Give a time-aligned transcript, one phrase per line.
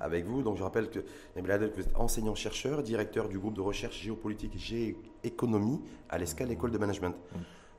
[0.00, 0.42] avec vous.
[0.42, 1.00] Donc je rappelle que
[1.36, 6.78] vous êtes enseignant-chercheur, directeur du groupe de recherche géopolitique et géoéconomie à l'ESCAL École de
[6.78, 7.14] Management.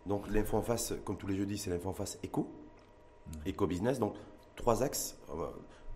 [0.06, 2.48] Donc l'info en face, comme tous les jeudis, c'est l'info en face éco,
[3.46, 4.00] éco-business.
[4.00, 4.16] Donc
[4.56, 5.48] trois axes euh,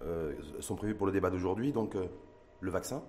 [0.03, 1.71] euh, sont prévus pour le débat d'aujourd'hui.
[1.71, 2.05] Donc euh,
[2.61, 3.03] le vaccin,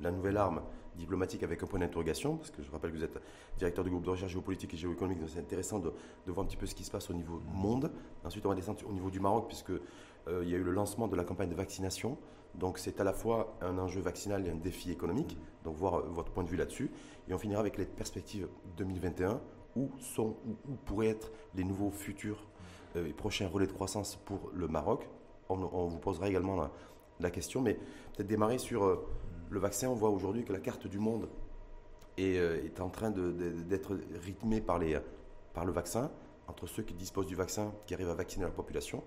[0.00, 0.62] la nouvelle arme
[0.96, 3.18] diplomatique avec un point d'interrogation, parce que je rappelle que vous êtes
[3.58, 5.92] directeur du groupe de recherche géopolitique et géoéconomique, donc c'est intéressant de,
[6.26, 7.90] voir un petit peu ce qui se passe au niveau monde.
[8.24, 9.72] Ensuite, on va descendre au niveau du Maroc, puisque
[10.28, 12.18] il y a eu le lancement de la campagne de vaccination.
[12.54, 15.38] Donc c'est à la fois un enjeu vaccinal et un défi économique.
[15.64, 16.90] Donc voir votre point de vue là-dessus.
[17.28, 19.40] Et on finira avec les perspectives 2021
[19.76, 22.44] où sont, où, pourraient être les nouveaux futurs
[22.96, 25.08] euh, et prochains relais de croissance pour le Maroc?
[25.48, 26.70] On, vous posera également
[27.18, 29.04] la, question, mais peut-être démarrer sur euh,
[29.50, 29.88] le vaccin.
[29.88, 31.28] On voit aujourd'hui que la carte du monde
[32.16, 34.96] est, euh, en train d'être rythmée par, les,
[35.52, 36.10] par le vaccin,
[36.46, 39.02] entre ceux qui disposent du vaccin, qui arrivent à vacciner la population,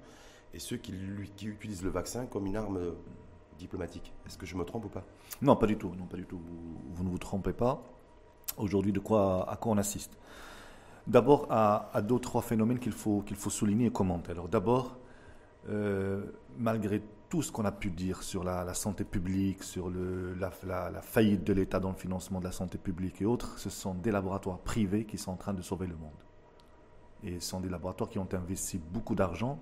[0.53, 2.93] et ceux qui utilisent le vaccin comme une arme
[3.57, 4.13] diplomatique.
[4.25, 5.03] Est-ce que je me trompe ou pas?
[5.41, 5.93] Non, pas du tout.
[5.97, 6.39] Non, pas du tout.
[6.93, 7.83] Vous, ne vous trompez pas.
[8.57, 10.17] Aujourd'hui, de quoi, à quoi on assiste?
[11.07, 14.31] D'abord, à, à, deux trois phénomènes qu'il faut, qu'il faut souligner et commenter.
[14.31, 14.97] Alors, d'abord,
[15.69, 16.23] euh,
[16.57, 21.53] malgré tout ce qu'on a pu dire sur la, santé publique, sur la, faillite de
[21.53, 25.05] l'État dans le financement de la santé publique et autres, ce sont des laboratoires privés
[25.05, 26.11] qui sont en train de sauver le monde.
[27.23, 29.57] Et ce sont des laboratoires qui ont investi beaucoup d'argent,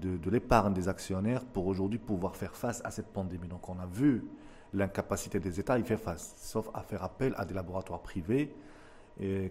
[0.00, 3.48] de, l'épargne des actionnaires pour aujourd'hui pouvoir faire face à cette pandémie.
[3.48, 4.24] Donc on a vu
[4.72, 8.54] l'incapacité des États à y faire face, sauf à faire appel à des laboratoires privés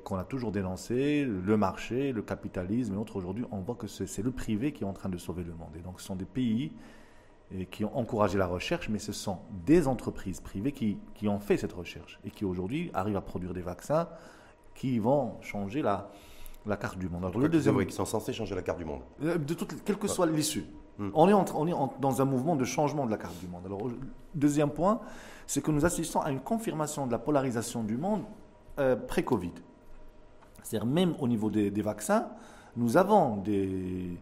[0.03, 3.15] qu'on a toujours dénoncé, le marché, le capitalisme et autres.
[3.15, 5.75] Aujourd'hui, on voit que c'est le privé qui est en train de sauver le monde.
[5.77, 6.71] Et donc, ce sont des pays
[7.69, 11.57] qui ont encouragé la recherche, mais ce sont des entreprises privées qui, qui ont fait
[11.57, 14.09] cette recherche et qui aujourd'hui arrivent à produire des vaccins
[14.73, 16.11] qui vont changer la,
[16.65, 17.25] la carte du monde.
[17.25, 19.01] Alors, le deuxième, qui sont censés changer la carte du monde.
[19.23, 20.65] Euh, de toute, quelle que soit l'issue.
[20.97, 21.09] Hmm.
[21.13, 23.63] On est, on est dans un mouvement de changement de la carte du monde.
[23.65, 23.81] Alors,
[24.35, 24.99] deuxième point,
[25.47, 28.23] c'est que nous assistons à une confirmation de la polarisation du monde
[28.79, 29.51] euh, pré-Covid.
[30.63, 32.29] C'est-à-dire même au niveau des, vaccins,
[32.77, 34.17] nous avons des,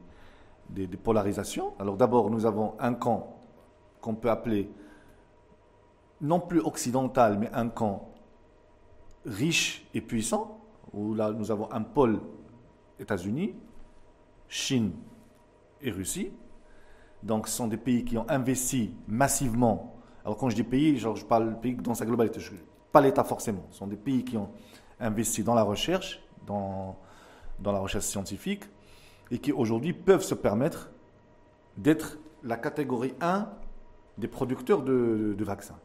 [0.69, 1.74] des, polarisations.
[1.80, 3.36] Alors d'abord, nous avons un camp
[4.02, 4.72] qu'on peut appeler
[6.22, 8.09] non plus occidental, mais un camp
[9.25, 10.59] riche et puissant,
[10.94, 12.19] où là nous avons un pôle
[13.00, 13.56] États-Unis,
[14.48, 14.92] Chine
[15.82, 16.32] et Russie.
[17.24, 19.96] Donc ce sont des pays qui ont investi massivement.
[20.24, 22.40] Alors quand je dis pays, genre, je parle pays dans sa globalité.
[22.92, 23.66] Pas l'État forcément.
[23.72, 24.50] Ce sont des pays qui ont
[25.00, 26.98] investi dans la recherche, dans,
[27.60, 28.64] dans la recherche scientifique,
[29.31, 30.90] et qui aujourd'hui peuvent se permettre
[31.78, 33.48] d'être la catégorie 1
[34.18, 35.80] des producteurs de, vaccins.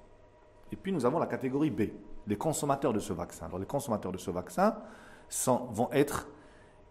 [0.72, 1.82] Et puis nous avons la catégorie B,
[2.26, 3.46] les consommateurs de ce vaccin.
[3.46, 4.76] Alors les consommateurs de ce vaccin
[5.46, 6.28] vont être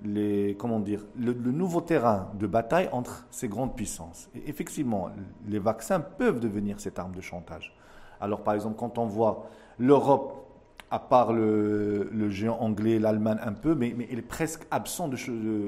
[0.04, 4.30] les, comment dire, le, le, nouveau terrain de bataille entre ces grandes puissances.
[4.36, 5.10] Et effectivement,
[5.48, 7.76] les vaccins peuvent devenir cette arme de chantage.
[8.20, 9.48] Alors par exemple, quand on voit
[9.78, 10.44] l'Europe,
[10.92, 15.18] à part le, géant anglais, l'Allemagne un peu, mais, mais, elle est presque absent de,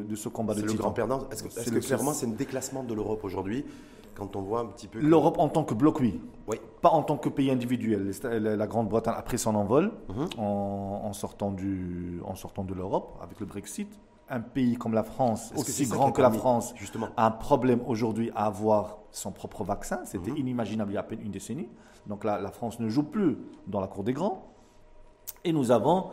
[0.04, 1.28] de, ce combat de C'est le grand perdant.
[1.32, 3.66] Est-ce que, clairement c'est un déclassement de l'Europe aujourd'hui
[4.16, 5.00] quand on voit un petit peu.
[5.00, 6.22] L'Europe en tant que bloc, oui.
[6.48, 6.58] oui.
[6.82, 8.12] Pas en tant que pays individuel.
[8.24, 10.28] La Grande-Bretagne a pris son envol mhm.
[10.38, 13.90] en, sortant du, en sortant de l'Europe avec le Brexit.
[14.30, 17.10] Un pays comme la France, aussi grand que la France, justement.
[17.16, 20.00] a un problème aujourd'hui à avoir son propre vaccin.
[20.06, 20.38] C'était mhm.
[20.38, 21.70] inimaginable il y a à peine une décennie.
[22.08, 23.38] Donc là, la France ne joue plus
[23.68, 24.52] dans la cour des grands.
[25.44, 26.10] Et nous avons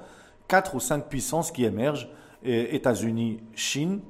[0.46, 2.10] quatre ou cinq puissances qui émergent
[2.44, 4.00] États-Unis, Chine,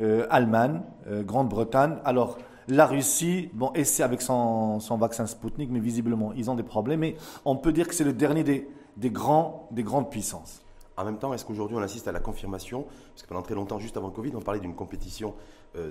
[0.00, 1.98] euh, Allemagne, euh, Grande-Bretagne.
[2.04, 7.00] Alors, la Russie, bon, essaie avec son, vaccin Sputnik, mais visiblement, ils ont des problèmes.
[7.00, 10.63] Mais on peut dire que c'est le dernier des, des, grands, des grandes puissances.
[10.96, 13.78] En même temps, est-ce qu'aujourd'hui on assiste à la confirmation Parce que pendant très longtemps,
[13.78, 15.34] juste avant le Covid, on parlait d'une compétition
[15.76, 15.90] euh,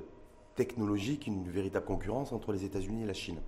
[0.55, 3.39] technologique, une véritable concurrence entre les États-Unis et la Chine?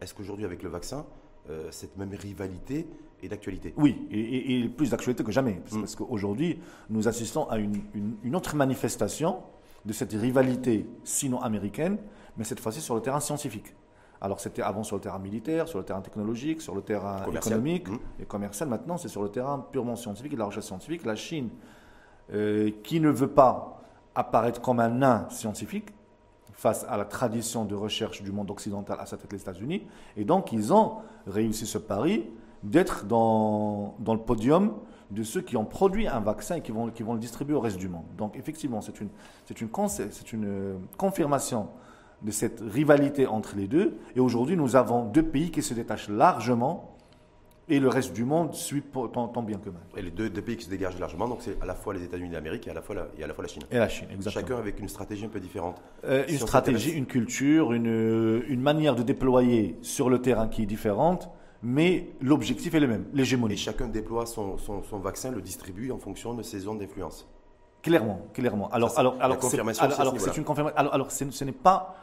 [0.00, 1.06] Est-ce qu'aujourd'hui, avec le vaccin,
[1.50, 2.86] euh, cette même rivalité
[3.22, 3.72] est d'actualité?
[3.76, 5.96] Oui, et, plus d'actualité que jamais, parce, mm.
[5.96, 6.58] qu'aujourd'hui,
[6.90, 9.42] nous assistons à une, autre manifestation
[9.84, 11.98] de cette rivalité sino-américaine,
[12.36, 13.74] mais cette fois-ci sur le terrain scientifique.
[14.20, 17.88] Alors c'était avant sur le terrain militaire, sur le terrain technologique, sur le terrain économique
[17.88, 17.98] mm.
[18.20, 18.68] et commercial.
[18.68, 21.04] Maintenant, c'est sur le terrain purement scientifique et de la recherche scientifique.
[21.04, 21.50] La Chine,
[22.32, 23.82] euh, qui ne veut pas
[24.14, 25.90] apparaître comme un nain scientifique,
[26.58, 29.86] face à la tradition de recherche du monde occidental, à cette les États-Unis.
[30.16, 30.96] Et donc, ils ont
[31.28, 32.26] réussi ce pari
[32.64, 34.74] d'être dans, dans, le podium
[35.12, 37.60] de ceux qui ont produit un vaccin et qui vont, qui vont le distribuer au
[37.60, 38.06] reste du monde.
[38.16, 39.08] Donc, effectivement, c'est une,
[39.44, 41.68] c'est une, c'est une euh, confirmation
[42.22, 43.98] de cette rivalité entre les deux.
[44.16, 46.98] Et aujourd'hui, nous avons deux pays qui se détachent largement
[47.70, 49.82] et le reste du monde suit tant, bien que mal.
[49.96, 52.30] Et les deux, pays qui se dégagent largement, donc c'est à la fois les États-Unis
[52.30, 53.62] d'Amérique et, à la fois la, et à la fois la Chine.
[53.70, 54.46] Et la Chine, exactement.
[54.46, 55.76] Chacun avec une stratégie un peu différente.
[56.04, 60.66] Euh, une stratégie, une culture, une, une manière de déployer sur le terrain qui est
[60.66, 61.28] différente,
[61.62, 63.54] mais l'objectif est le même, l'hégémonie.
[63.54, 67.28] Et chacun déploie son, son, son, vaccin, le distribue en fonction de ses zones d'influence.
[67.82, 68.70] Clairement, clairement.
[68.70, 70.76] Alors, alors, alors, c'est, alors, c'est une confirmation.
[70.76, 71.94] Alors, alors ce n'est pas,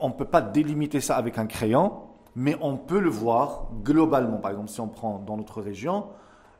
[0.00, 1.92] on ne peut pas délimiter ça avec un crayon
[2.36, 4.36] mais on peut le voir globalement.
[4.36, 6.06] Par exemple, si on prend dans notre région,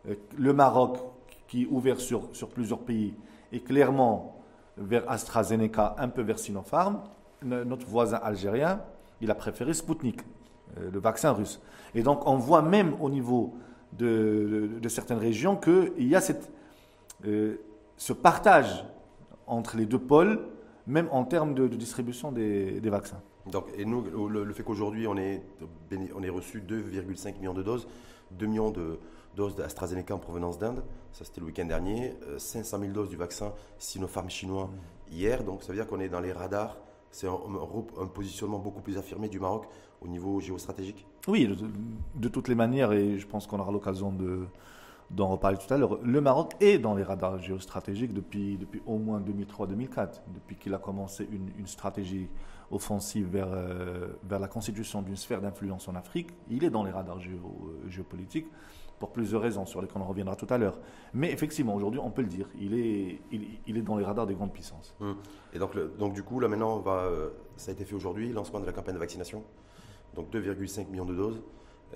[0.08, 0.98] euh, le Maroc,
[1.46, 3.14] qui est ouvert sur, sur plusieurs pays,
[3.52, 4.40] est clairement
[4.78, 7.02] vers AstraZeneca, un peu vers Sinopharm.
[7.42, 8.80] Notre voisin algérien,
[9.20, 10.22] il a préféré Sputnik,
[10.78, 11.60] euh, le vaccin russe.
[11.94, 13.54] Et donc, on voit même au niveau
[13.92, 16.50] de, de, certaines régions qu'il y a cette,
[17.26, 17.56] euh,
[17.98, 18.84] ce partage
[19.46, 20.40] entre les deux pôles,
[20.86, 23.20] même en termes de, distribution des vaccins.
[23.50, 25.42] Donc, et nous, le, fait qu'aujourd'hui, on ait,
[26.14, 27.86] on ait reçu 2,5 millions de doses,
[28.32, 28.98] 2 millions de
[29.36, 33.16] doses d'AstraZeneca en provenance d'Inde, ça c'était le week-end dernier, 500 euh, 000 doses du
[33.16, 34.70] vaccin Sinopharm chinois
[35.10, 36.78] hier, donc ça veut dire qu'on est dans les radars,
[37.10, 39.66] c'est un, positionnement beaucoup plus affirmé du Maroc
[40.00, 41.06] au niveau géostratégique.
[41.28, 41.56] Oui, de,
[42.14, 44.46] de toutes les manières, et je pense qu'on aura l'occasion de,
[45.10, 48.82] dont on reparlait tout à l'heure, le Maroc est dans les radars géostratégiques depuis, depuis
[48.86, 52.28] au moins 2003-2004, depuis qu'il a commencé une, une stratégie
[52.70, 56.90] offensive vers, euh, vers la constitution d'une sphère d'influence en Afrique, il est dans les
[56.90, 58.46] radars euh, géopolitiques
[58.98, 60.78] pour plusieurs raisons sur lesquelles on reviendra tout à l'heure.
[61.12, 64.34] Mais effectivement, aujourd'hui, on peut le dire, il est, il, est dans les radars des
[64.34, 64.94] grandes puissances.
[65.00, 65.16] Hum.
[65.52, 68.66] Et donc, donc, du coup, là maintenant, euh, ça a été fait aujourd'hui, lancement de
[68.66, 69.44] la campagne de vaccination.
[70.14, 71.42] Donc 2,5 millions de doses.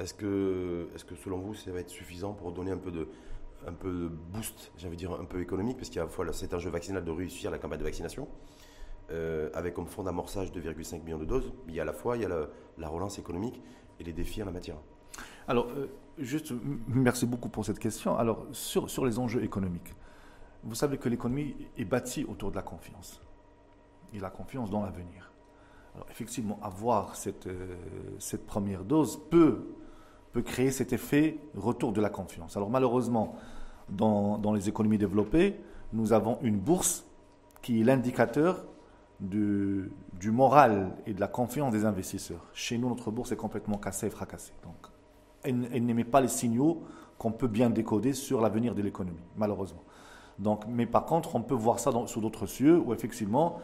[0.00, 3.08] Est-ce que, est que selon vous, ça va être suffisant pour donner un peu de,
[3.66, 6.04] un peu de boost, j'ai envie de dire un peu économique, parce qu'il y a
[6.04, 8.26] à la fois cet enjeu vaccinal de réussir la campagne de vaccination,
[9.10, 11.52] euh, avec comme fond d'amorçage 2,5 millions de doses.
[11.68, 12.28] Il y a à la fois il y a
[12.78, 13.60] la, relance économique
[13.98, 14.76] et les défis en la matière.
[15.46, 15.88] Alors, euh,
[16.18, 16.54] juste,
[16.88, 18.16] merci beaucoup pour cette question.
[18.16, 19.94] Alors, sur, sur les enjeux économiques,
[20.62, 23.20] vous savez que l'économie est bâtie autour de la confiance
[24.14, 25.30] et la confiance dans l'avenir.
[25.94, 27.76] Alors, effectivement, avoir cette, euh,
[28.18, 29.74] cette première dose peut,
[30.32, 32.56] peut créer cet effet retour de la confiance.
[32.56, 33.34] Alors, malheureusement,
[33.88, 35.60] dans, dans les économies développées,
[35.92, 37.04] nous avons une bourse
[37.62, 38.64] qui est l'indicateur
[39.18, 42.46] du, du, moral et de la confiance des investisseurs.
[42.54, 44.52] Chez nous, notre bourse est complètement cassée et fracassée.
[44.62, 44.90] Donc,
[45.42, 46.82] elle, n'émet pas les signaux
[47.18, 49.82] qu'on peut bien décoder sur l'avenir de l'économie, malheureusement.
[50.38, 53.58] Donc, mais par contre, on peut voir ça dans, sous d'autres cieux où effectivement,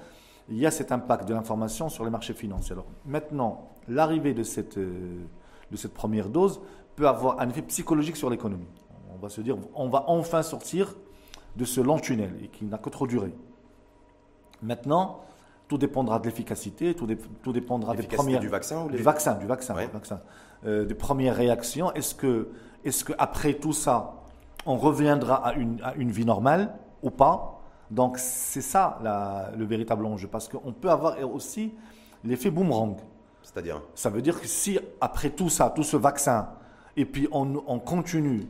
[0.48, 2.72] il y a cet impact de l'information sur les marchés financiers.
[2.72, 5.24] Alors maintenant, l'arrivée de cette, euh,
[5.70, 6.60] de cette première dose
[6.94, 8.68] peut avoir un effet psychologique sur l'économie.
[9.14, 10.94] On va se dire, on va enfin sortir
[11.56, 13.32] de ce long tunnel et qui n'a que trop duré.
[14.62, 15.20] Maintenant,
[15.68, 17.08] tout dépendra de l'efficacité, tout,
[17.42, 20.20] tout, dépendra des premières du vaccin ou du vaccin, du vaccin, vaccin.
[20.64, 21.92] Euh, des premières réactions.
[21.92, 22.48] Est-ce que,
[22.84, 24.22] est-ce que après tout ça,
[24.64, 27.60] on reviendra à une, à une vie normale ou pas?
[27.90, 31.74] Donc c'est ça la, le véritable enjeu, parce qu'on peut avoir aussi
[32.24, 32.96] l'effet boomerang.
[33.56, 36.50] C'est-à-dire Ça veut dire que si après tout ça, tout ce vaccin,
[36.94, 38.46] et puis on, on continue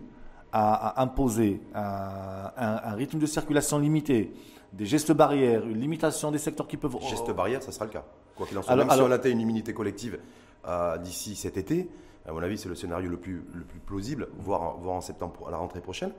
[0.50, 4.34] à, imposer un, un rythme de circulation limité,
[4.72, 6.96] des gestes barrières, une limitation des secteurs qui peuvent.
[7.08, 8.04] Gestes barrières, ça sera le cas.
[8.34, 10.18] Quoi qu'il en soit, même si on atteint une immunité collective
[10.66, 11.88] euh, d'ici cet été,
[12.26, 15.46] à mon avis, c'est le scénario le plus, le plus plausible, voire, voire en septembre
[15.46, 16.10] à la rentrée prochaine,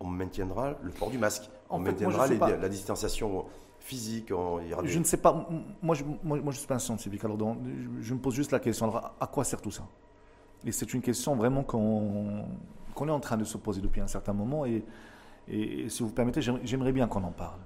[0.00, 3.44] on maintiendra le port du masque, on maintiendra la distanciation
[3.82, 4.32] physique.
[4.84, 5.48] je ne sais pas,
[5.82, 7.38] moi je, moi, je suis pas un scientifique, alors
[8.00, 9.86] je, me pose juste la question, alors à, quoi sert tout ça?
[10.64, 12.44] Et c'est une question vraiment qu'on
[13.08, 14.84] est en train de se poser depuis un certain moment, et,
[15.48, 17.60] et si vous permettez, j'aimerais bien qu'on en parle.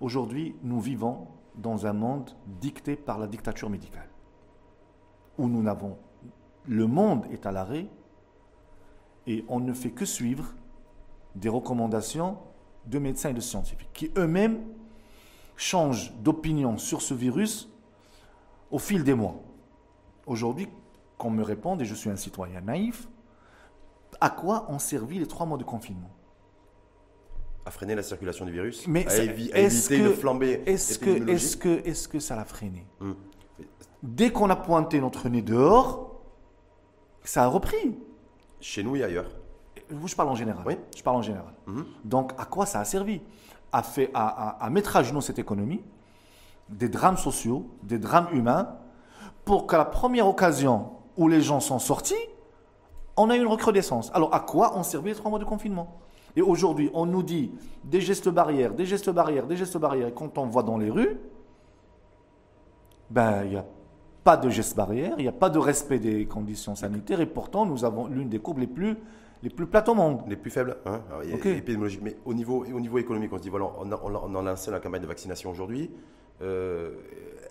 [0.00, 1.26] Aujourd'hui, nous vivons
[1.56, 4.08] dans un monde dicté par la dictature médicale,
[5.38, 5.96] où nous n'avons.
[6.68, 7.86] Le monde est à l'arrêt
[9.26, 10.54] et on ne fait que suivre
[11.34, 12.38] des recommandations
[12.86, 14.60] de médecins et de scientifiques, qui eux-mêmes
[15.56, 17.68] changent d'opinion sur ce virus
[18.70, 19.36] au fil des mois.
[20.26, 20.68] Aujourd'hui,
[21.18, 23.08] qu'on me réponde, et je suis un citoyen naïf,
[24.20, 26.10] à quoi ont servi les trois mois de confinement?
[27.64, 30.62] À freiner la circulation du virus, Mais à, éviter de flamber.
[30.66, 32.86] Est-ce que, est que, est que ça l'a freiné?
[33.00, 33.14] Hmm.
[34.02, 36.20] Dès qu'on a pointé notre nez dehors,
[37.24, 37.98] ça a repris.
[38.60, 39.30] Chez nous et ailleurs.
[39.90, 40.62] Je parle en général.
[40.66, 40.76] Oui.
[40.96, 41.54] Je parle en général.
[41.66, 41.82] Hmm.
[42.04, 43.20] Donc, à quoi ça a servi?
[43.72, 45.82] À, fait, à, mettre à genoux cette économie,
[46.68, 48.76] des drames sociaux, des drames humains,
[49.44, 52.14] pour qu'à la première occasion où les gens sont sortis,
[53.16, 54.10] on a eu une recrudescence.
[54.14, 55.98] Alors, à quoi ont servi les trois mois de confinement?
[56.34, 57.50] Et aujourd'hui, on nous dit
[57.84, 60.08] des gestes barrières, des gestes barrières, des gestes barrières.
[60.08, 61.18] Et quand on voit dans les rues,
[63.08, 63.64] ben, il n'y a
[64.22, 67.20] pas de gestes barrières, il n'y a pas de respect des conditions sanitaires.
[67.20, 68.98] Et pourtant, nous avons l'une des courbes les plus
[69.42, 70.22] les plus plates au monde.
[70.28, 71.02] Les plus faibles, hein,
[71.44, 72.02] épidémiologiques.
[72.02, 74.70] Mais au niveau, au niveau économique, on se dit, voilà, on a, on a, lancé
[74.70, 75.90] la campagne de vaccination aujourd'hui.
[76.42, 76.94] Euh,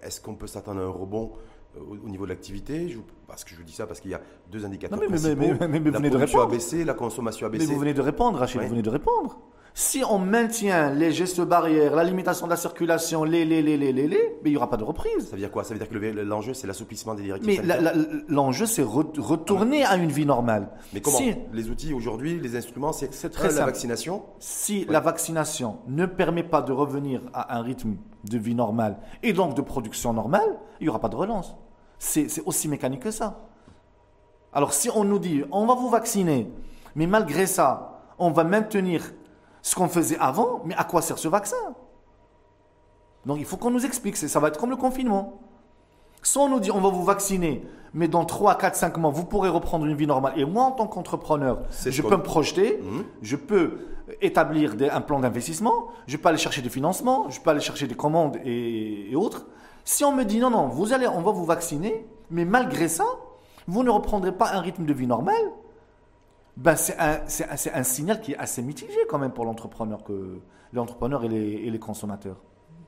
[0.04, 1.32] est-ce qu'on peut s'attendre à un rebond
[1.78, 2.96] euh, au, niveau de l'activité?
[3.28, 5.36] Parce que je vous dis ça parce qu'il y a deux indicateurs non, mais, mais,
[5.36, 6.44] mais, vous la venez de répondre.
[6.44, 7.66] a baissé, la consommation a baissé.
[7.66, 9.40] Mais vous venez de répondre, Rachid, vous venez de répondre.
[9.78, 13.92] Si on maintient les gestes barrières, la limitation de la circulation, les, les, les, les,
[13.92, 15.26] les, les, mais il n'y aura pas de reprise.
[15.26, 15.66] Ça veut dire quoi?
[15.66, 17.76] Ça veut dire que l'enjeu, c'est l'assouplissement des directives Mais
[18.30, 20.70] l'enjeu, c'est retourner à une vie normale.
[20.94, 21.20] Mais comment
[21.52, 24.24] Les outils aujourd'hui, les instruments, c'est très la vaccination?
[24.40, 29.34] Si la vaccination ne permet pas de revenir à un rythme de vie normale et
[29.34, 31.58] donc de production normale, il n'y aura pas de relance.
[32.00, 33.42] C'est aussi mécanique que ça.
[34.54, 36.50] Alors si on nous dit, on va vous vacciner,
[36.96, 39.02] mais malgré ça, on va maintenir
[39.66, 41.74] ce qu'on faisait avant, mais à quoi sert ce vaccin?
[43.26, 45.40] Donc il faut qu'on nous explique, ça va être comme le confinement.
[46.22, 49.26] Soit on nous dit on va vous vacciner, mais dans 3, 4, 5 mois, vous
[49.26, 50.34] pourrez reprendre une vie normale.
[50.38, 53.06] Et moi, en tant qu'entrepreneur, je peux me projeter, mhm.
[53.24, 53.80] je peux
[54.22, 57.96] établir un plan d'investissement, je peux aller chercher des financements, je peux aller chercher des
[57.96, 59.48] commandes et, et autres.
[59.84, 63.06] Si on me dit non, non, vous allez, on va vous vacciner, mais malgré ça,
[63.68, 65.42] vous ne reprendrez pas un rythme de vie normal,
[66.58, 67.22] ben c'est un,
[67.74, 70.40] un, signal qui est assez mitigé quand même pour l'entrepreneur, que
[70.74, 72.42] l'entrepreneur et les, et les consommateurs.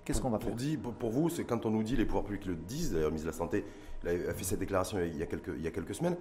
[0.05, 0.55] Qu'est-ce qu'on va faire?
[0.81, 3.27] pour, pour vous, c'est quand on nous dit, les pouvoirs publics le disent, d'ailleurs, ministre
[3.27, 3.65] de la Santé
[4.05, 6.15] a fait cette déclaration il y a quelques, il y a quelques semaines,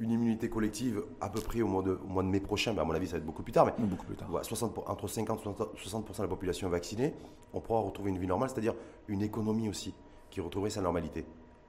[0.00, 2.80] une immunité collective à peu près au mois de, au mois de mai prochain, mais
[2.80, 4.28] à mon avis ça va être beaucoup plus tard, mais beaucoup plus tard.
[4.42, 7.14] 60, entre 50 et 60% de la population vaccinée,
[7.52, 8.74] on pourra retrouver une vie normale, c'est-à-dire
[9.06, 9.94] une économie aussi
[10.30, 11.24] qui retrouverait sa normalité.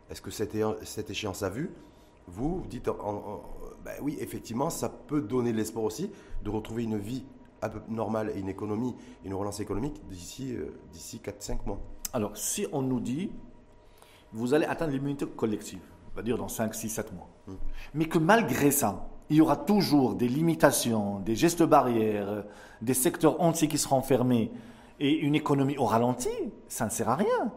[0.10, 1.72] Est-ce que cette, cette échéance a vu?
[2.28, 3.44] Vous, vous dites en,
[3.86, 6.10] ben oui, effectivement, ça peut donner l'espoir aussi
[6.44, 7.24] de retrouver une vie
[7.62, 11.80] un peu normale et une économie, une relance économique d'ici euh, d'ici 4-5 mois.
[12.12, 13.32] Alors, si on nous dit,
[14.34, 17.54] vous allez atteindre l'immunité collective, on va dire dans 5, 6, 7 mois, hmm.
[17.94, 22.44] mais que malgré ça, il y aura toujours des limitations, des gestes barrières,
[22.82, 24.52] des secteurs entiers qui seront fermés
[25.00, 26.30] et une économie au ralenti,
[26.68, 27.52] ça ne sert à rien.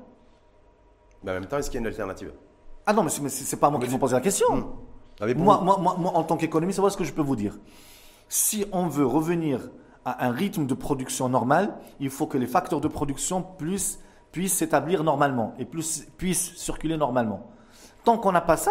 [1.24, 2.32] Mais en même temps, est-ce qu'il y a une alternative?
[2.84, 4.54] Ah non, mais ce n'est pas moi qui faut poser la question.
[4.54, 4.87] Hmm.
[5.20, 7.58] Moi, moi, moi, en tant qu'économiste, voilà ce que je peux vous dire.
[8.28, 9.70] Si on veut revenir
[10.04, 13.98] à un rythme de production normal, il faut que les facteurs de production puissent
[14.46, 17.48] s'établir normalement et puissent circuler normalement.
[18.04, 18.70] Tant qu'on n'a pas ça,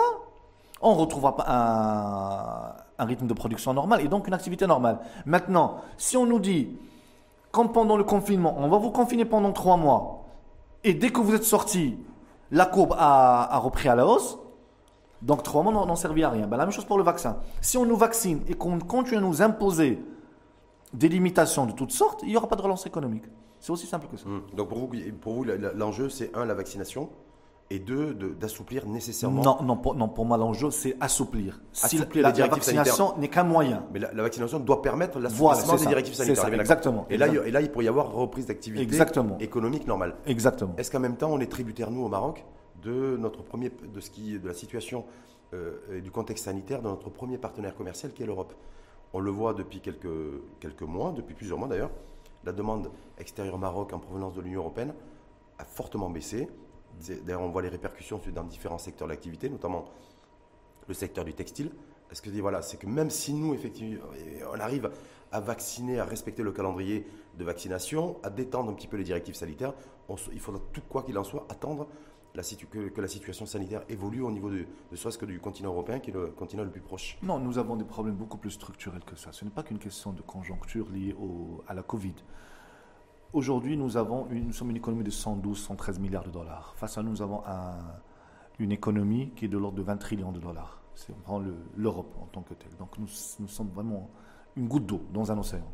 [0.82, 5.00] on ne retrouvera pas un, un, rythme de production normal et donc une activité normale.
[5.25, 6.70] Maintenant, si on nous dit,
[7.51, 10.25] comme pendant le confinement, on va vous confiner pendant trois mois,
[10.84, 11.98] et dès que vous êtes sorti,
[12.51, 14.38] la courbe a repris à la hausse,
[15.22, 16.48] donc trois mois n'ont servi à rien.
[16.48, 17.38] Ben, la même chose pour le vaccin.
[17.62, 20.00] Si on nous vaccine et qu'on continue à nous imposer
[20.94, 23.26] des limitations de toutes sortes, il n'y aura pas de relance économique.
[23.60, 24.28] C'est aussi simple que ça.
[24.28, 24.56] Mmh.
[24.56, 27.10] Donc pour vous, pour vous l'enjeu, c'est un, la vaccination,
[27.70, 29.44] et deux, d'assouplir nécessairement.
[29.44, 31.60] Non, non, pour, non, pour moi, l'enjeu, c'est assouplir.
[31.82, 33.84] assouplir la, la vaccination n'est qu'un moyen.
[33.92, 36.54] Mais la, vaccination doit permettre l'assouplissement des directives sanitaires.
[36.54, 37.06] exactement.
[37.10, 38.88] Et là, et là, il pourrait y avoir reprise d'activité
[39.40, 40.16] économique normale.
[40.26, 40.74] Exactement.
[40.78, 42.46] Est-ce qu'en même temps, on est tributaire, nous, au Maroc,
[42.82, 45.06] de, notre premier, de, ce qui, de la situation
[45.54, 48.54] euh, et du contexte sanitaire de notre premier partenaire commercial qui est l'Europe.
[49.14, 50.08] On le voit depuis quelques,
[50.60, 51.92] quelques mois, depuis plusieurs mois d'ailleurs.
[52.44, 54.94] La demande extérieure Maroc en provenance de l'Union européenne
[55.58, 56.50] a fortement baissé.
[57.26, 59.86] D'ailleurs, on voit les répercussions dans différents secteurs d'activité, notamment
[60.88, 61.72] le secteur du textile.
[62.08, 64.06] Parce que voilà, c'est que même si nous, effectivement,
[64.54, 64.90] on arrive
[65.32, 67.06] à vacciner, à respecter le calendrier
[67.38, 69.74] de vaccination, à détendre un petit peu les directives sanitaires,
[70.32, 71.88] il faudra tout quoi qu'il en soit attendre
[72.41, 76.13] que, la situation sanitaire évolue au niveau de, de que du continent européen, qui est
[76.13, 79.32] le continent le plus proche Non, nous avons des problèmes beaucoup plus structurels que ça.
[79.32, 81.15] Ce n'est pas qu'une question de conjoncture liée
[81.67, 82.15] à la Covid.
[83.34, 86.74] Aujourd'hui, nous, sommes une économie de 112, 113 milliards de dollars.
[86.77, 87.44] Face à nous, nous avons
[88.60, 90.82] une économie qui est de l'ordre de 20 trillions de dollars.
[90.96, 91.44] Si on prend
[91.75, 92.75] l'Europe en tant que telle.
[92.79, 94.10] Donc nous sommes vraiment
[94.56, 95.67] une goutte d'eau dans un océan.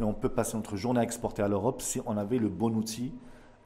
[0.00, 2.74] Et on peut passer notre journée à exporter à l'Europe si on avait le bon
[2.74, 3.12] outil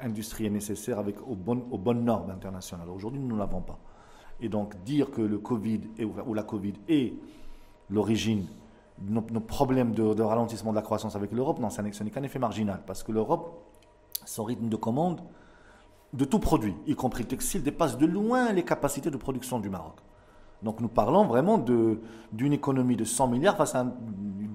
[0.01, 2.89] industriel nécessaire avec aux bonnes, normes internationales.
[2.89, 3.79] Aujourd'hui, nous ne l'avons pas.
[4.41, 7.15] Et donc, dire que le Covid est, ou la Covid est
[7.91, 8.47] l'origine
[8.99, 12.39] de nos, problèmes de, ralentissement de la croissance avec l'Europe, non, ce n'est qu'un effet
[12.39, 12.83] marginal.
[12.87, 13.65] Parce que l'Europe,
[14.25, 15.21] son rythme de commande
[16.13, 19.69] de tout produit, y compris le textile, dépasse de loin les capacités de production du
[19.69, 19.97] Maroc.
[20.63, 23.87] Donc nous parlons vraiment d'une économie de 100 milliards face à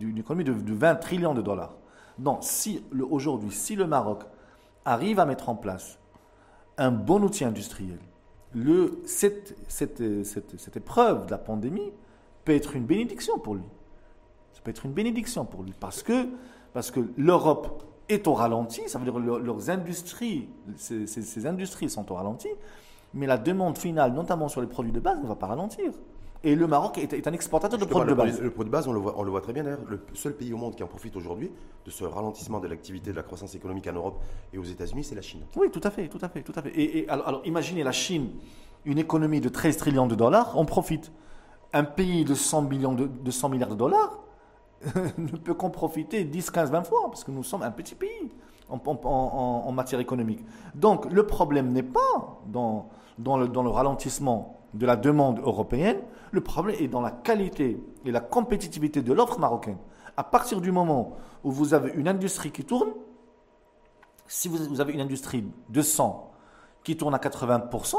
[0.01, 1.77] une économie de, 20 trillions de dollars.
[2.17, 4.23] Donc si aujourd'hui, si le Maroc
[4.85, 5.99] arrive à mettre en place
[6.77, 7.99] un bon outil industriel,
[8.53, 9.55] le, cette,
[10.75, 11.91] épreuve de la pandémie
[12.45, 13.63] peut être une bénédiction pour lui.
[14.53, 16.29] Ça peut être une bénédiction pour lui parce que,
[17.17, 22.15] l'Europe est au ralenti, ça veut dire que leurs industries, ces, ces, industries sont au
[22.15, 22.49] ralenti,
[23.13, 25.91] mais la demande finale, notamment sur les produits de base, ne va pas ralentir.
[26.45, 28.41] Et le Maroc est, un exportateur de produits de base.
[28.41, 29.79] Le, produit de base, on le voit, on le voit très bien d'ailleurs.
[29.87, 31.49] Le seul pays au monde qui en profite aujourd'hui
[31.85, 34.21] de ce ralentissement de l'activité de la croissance économique en Europe
[34.51, 35.41] et aux États-Unis, c'est la Chine.
[35.55, 36.71] Oui, tout à fait, tout à fait, tout à fait.
[36.75, 38.29] Et, alors, imaginez la Chine,
[38.83, 41.13] une économie de 13 trillions de dollars, on profite.
[41.71, 44.19] Un pays de 100, millions de, de 100 milliards de dollars
[45.17, 48.31] ne peut qu'en profiter 10, 15, 20 fois, parce que nous sommes un petit pays
[48.69, 50.41] en, en, matière économique.
[50.75, 55.97] Donc le problème n'est pas dans, dans, le, dans le ralentissement de la demande européenne,
[56.31, 59.77] le problème est dans la qualité et la compétitivité de l'offre marocaine.
[60.17, 62.89] À partir du moment où vous avez une industrie qui tourne,
[64.27, 66.31] si vous avez une industrie de 100
[66.83, 67.95] qui tourne à 80%,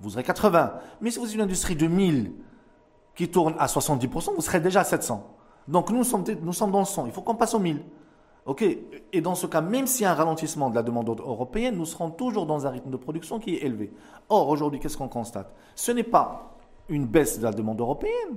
[0.00, 0.74] vous aurez 80.
[1.00, 2.32] Mais si vous avez une industrie de 1000
[3.14, 5.34] qui tourne à 70%, vous serez déjà à 700.
[5.68, 7.06] Donc nous sommes, nous sommes dans le 100.
[7.06, 7.82] Il faut qu'on passe au 1000.
[8.46, 8.62] OK
[9.12, 11.86] Et dans ce cas, même s'il y a un ralentissement de la demande européenne, nous
[11.86, 13.90] serons toujours dans un rythme de production qui est élevé.
[14.28, 15.54] Or, aujourd'hui, qu'est-ce qu'on constate?
[15.74, 16.56] Ce n'est pas
[16.88, 18.36] une baisse de la demande européenne.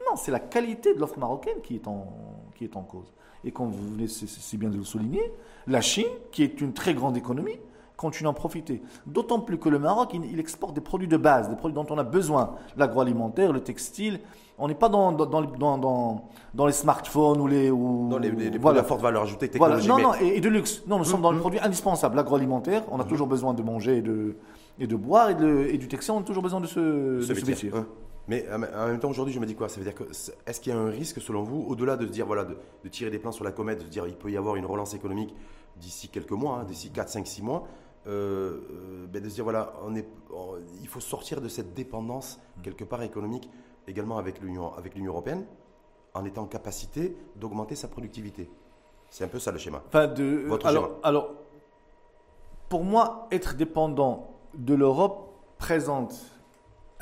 [0.00, 2.06] Non, c'est la qualité de l'offre marocaine qui est, en,
[2.54, 3.12] qui est en cause.
[3.44, 5.32] Et comme vous venez si bien de le souligner,
[5.66, 7.58] la Chine, qui est une très grande économie,
[7.96, 8.82] continue à en profiter.
[9.06, 11.98] D'autant plus que le Maroc, il, exporte des produits de base, des produits dont on
[11.98, 12.56] a besoin.
[12.76, 14.20] L'agroalimentaire, le textile.
[14.56, 17.70] On n'est pas dans, dans, dans, dans, les smartphones ou les...
[17.70, 19.88] Ou, dans les, produits à forte valeur ajoutée technologique.
[19.88, 20.84] Non, non, et, de luxe.
[20.86, 21.40] Non, nous sommes dans le mm-hmm.
[21.40, 22.14] produit indispensable.
[22.14, 23.08] L'agroalimentaire, on a mm-hmm.
[23.08, 24.36] toujours besoin de manger et de,
[24.78, 25.30] et de boire.
[25.30, 27.72] Et, de, et du textile, on a toujours besoin de ce, ce, métier.
[28.26, 29.68] Mais en même temps, aujourd'hui, je me dis quoi?
[29.68, 32.12] Ça veut dire que est-ce qu'il y a un risque, selon vous, au-delà de se
[32.12, 34.36] dire, voilà, de, tirer des plans sur la comète, de se dire il peut y
[34.36, 35.34] avoir une relance économique
[35.76, 37.66] d'ici quelques mois, hein, d'ici 4, 5, 6 mois,
[38.06, 40.06] euh, euh, ben de se dire voilà, on est,
[40.80, 43.50] il faut sortir de cette dépendance quelque part économique
[43.86, 45.44] également avec l'Union, avec l'Union européenne,
[46.14, 48.48] en étant en capacité d'augmenter sa productivité.
[49.10, 49.82] C'est un peu ça le schéma.
[49.88, 50.96] Enfin, de, Votre alors, schéma.
[51.02, 51.30] alors,
[52.68, 56.14] pour moi, être dépendant de l'Europe présente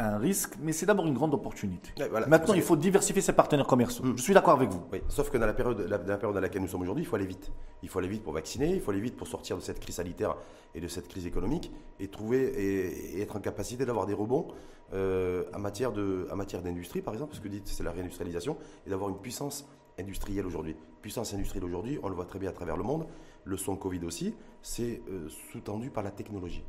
[0.03, 1.91] un risque, mais c'est d'abord une grande opportunité.
[2.29, 4.05] Maintenant, il faut diversifier ses partenaires commerciaux.
[4.05, 4.17] Hmm.
[4.17, 4.83] Je suis d'accord avec vous.
[5.09, 7.27] Sauf que dans la, période, la, période dans laquelle nous sommes aujourd'hui, il faut aller
[7.27, 7.51] vite.
[7.83, 9.97] Il faut aller vite pour vacciner, il faut aller vite pour sortir de cette crise
[9.97, 10.37] sanitaire
[10.75, 14.49] et de cette crise économique et trouver et, être en capacité d'avoir des rebonds
[14.95, 18.57] euh, en matière de, en matière d'industrie, par exemple, parce que dites c'est la réindustrialisation
[18.87, 19.67] et d'avoir une puissance
[19.99, 20.77] industrielle aujourd'hui.
[21.01, 23.07] Puissance industrielle aujourd'hui, on le voit très bien à travers le monde.
[23.45, 26.65] Le son Covid aussi, c'est euh, sous-tendu par la technologie.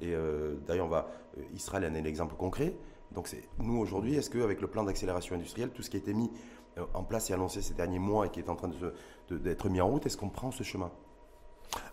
[0.00, 2.74] Et euh, d'ailleurs, on va, euh, Israël en est l'exemple concret.
[3.12, 6.14] Donc, c'est nous aujourd'hui, est-ce qu'avec le plan d'accélération industrielle, tout ce qui a été
[6.14, 6.30] mis
[6.78, 8.70] euh, en place et annoncé ces derniers mois et qui est en train
[9.30, 10.90] d'être mis en route, est-ce qu'on prend ce chemin?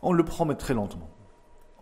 [0.01, 1.09] On le prend, mais très lentement.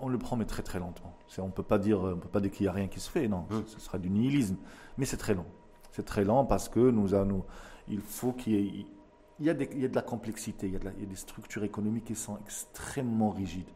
[0.02, 1.14] On le prend, mais très très lentement.
[1.38, 3.10] On ne peut pas dire, on peut pas dire qu'il n'y a rien qui se
[3.10, 3.46] fait, non.
[3.50, 3.64] Hum.
[3.66, 4.58] Ce sera du nihilisme.
[4.98, 5.46] Mais c'est très lent.
[5.92, 7.46] C'est très lent parce que nous, nous
[7.88, 8.86] il faut qu'il y ait.
[9.42, 11.06] Il y, a des, il y, a de la complexité, il y a, il y
[11.06, 13.70] a des structures économiques qui sont extrêmement rigides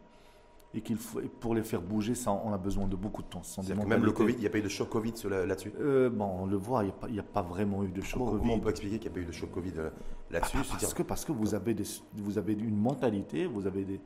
[0.75, 3.41] et qu'il faut, pour les faire bouger, ça, on a besoin de beaucoup de temps.
[3.87, 5.71] même le Covid, il n'y a pas eu de choc Covid là-dessus?
[5.79, 8.39] Euh, Bon, on le voit, il n'y a, pas vraiment eu de choc Covid.
[8.39, 9.89] Comment on peut expliquer qu'il n'y a pas eu de choc Covid euh,
[10.31, 10.57] là-dessus?
[10.59, 11.83] Ah, parce, que, parce que vous avez, des,
[12.15, 13.99] vous avez une mentalité, vous avez des,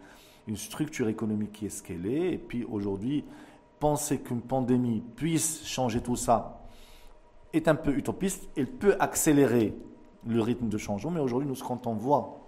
[0.47, 3.23] une structure économique qui est ce qu'elle est, et puis aujourd'hui,
[3.79, 6.61] penser qu'une pandémie puisse changer tout ça
[7.53, 8.49] est un peu utopiste.
[8.57, 9.73] Elle peut accélérer
[10.25, 12.46] le rythme de changement, mais aujourd'hui, nous, quand on voit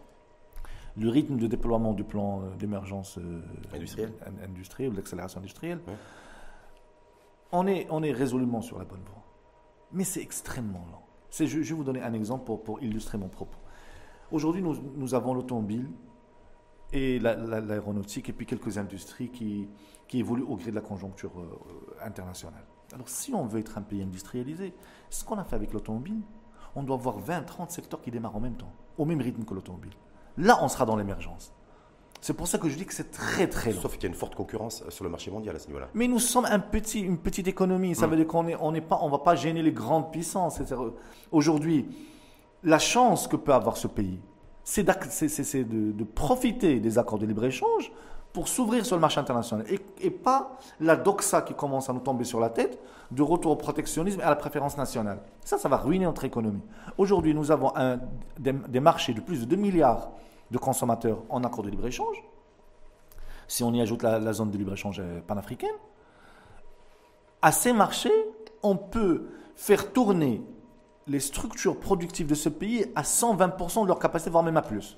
[1.00, 3.42] le rythme de déploiement du plan euh, d'émergence euh,
[3.74, 5.80] industrielle, industrielle, l'accélération industrielle,
[7.52, 9.24] on, est, on est résolument sur la bonne voie.
[9.92, 11.04] Mais c'est extrêmement lent.
[11.32, 13.60] Je, je, vais vous donner un exemple pour, pour illustrer mon propos.
[14.32, 15.90] Aujourd'hui, nous, nous, avons l'automobile
[16.92, 19.70] et l'aéronautique et puis quelques industries qui,
[20.08, 22.66] qui, évoluent au gré de la conjoncture euh, internationale.
[22.94, 24.74] Alors, si on veut être un pays industrialisé,
[25.10, 26.22] ce qu'on a fait avec l'automobile,
[26.76, 29.54] on doit avoir 20, 30 secteurs qui démarrent en même temps, au même rythme que
[29.54, 29.94] l'automobile.
[30.40, 31.54] Là, on sera dans l'émergence.
[32.22, 33.82] C'est pour ça que je dis que c'est très très long.
[33.82, 35.88] Sauf qu'il y a une forte concurrence euh, sur le marché mondial à ce niveau-là.
[35.94, 37.96] Mais nous sommes un petit, une petite économie.
[37.96, 38.10] Ça mm.
[38.10, 40.62] veut dire qu'on ne on on va pas gêner les grandes puissances.
[41.32, 41.88] Aujourd'hui,
[42.64, 44.20] la chance que peut avoir ce pays,
[44.64, 47.92] c'est de, de, profiter des accords de libre-échange
[48.34, 49.66] pour s'ouvrir sur le marché international.
[49.70, 53.52] Et, et, pas la doxa qui commence à nous tomber sur la tête de retour
[53.52, 55.22] au protectionnisme et à la préférence nationale.
[55.44, 56.62] Ça, ça va ruiner notre économie.
[56.98, 58.00] Aujourd'hui, nous avons un,
[58.38, 60.12] des, marchés de plus de 2 milliards
[60.52, 62.24] de consommateurs en accord de libre-échange.
[63.48, 65.76] Si on y ajoute la, zone de libre-échange euh, panafricaine,
[67.42, 68.14] à ces marchés,
[68.64, 70.44] on peut faire tourner
[71.08, 74.98] les structures productives de ce pays à 120% de leur capacité, voire même à plus.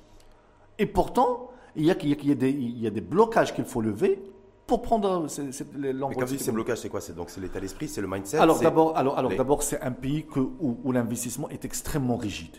[0.77, 3.65] Et pourtant, il y a, il y a, des, il y a des blocages qu'il
[3.65, 4.21] faut lever
[4.67, 6.09] pour prendre l'envoi.
[6.09, 7.01] Mais quand vous dites ces blocages, c'est quoi?
[7.01, 8.37] C'est donc c'est l'état d'esprit, c'est le mindset.
[8.37, 12.57] Alors d'abord, alors, alors d'abord, c'est un pays que, où, où l'investissement est extrêmement rigide,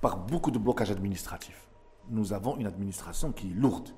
[0.00, 1.65] par beaucoup de blocages administratifs.
[2.10, 3.90] Nous avons une administration qui est lourde,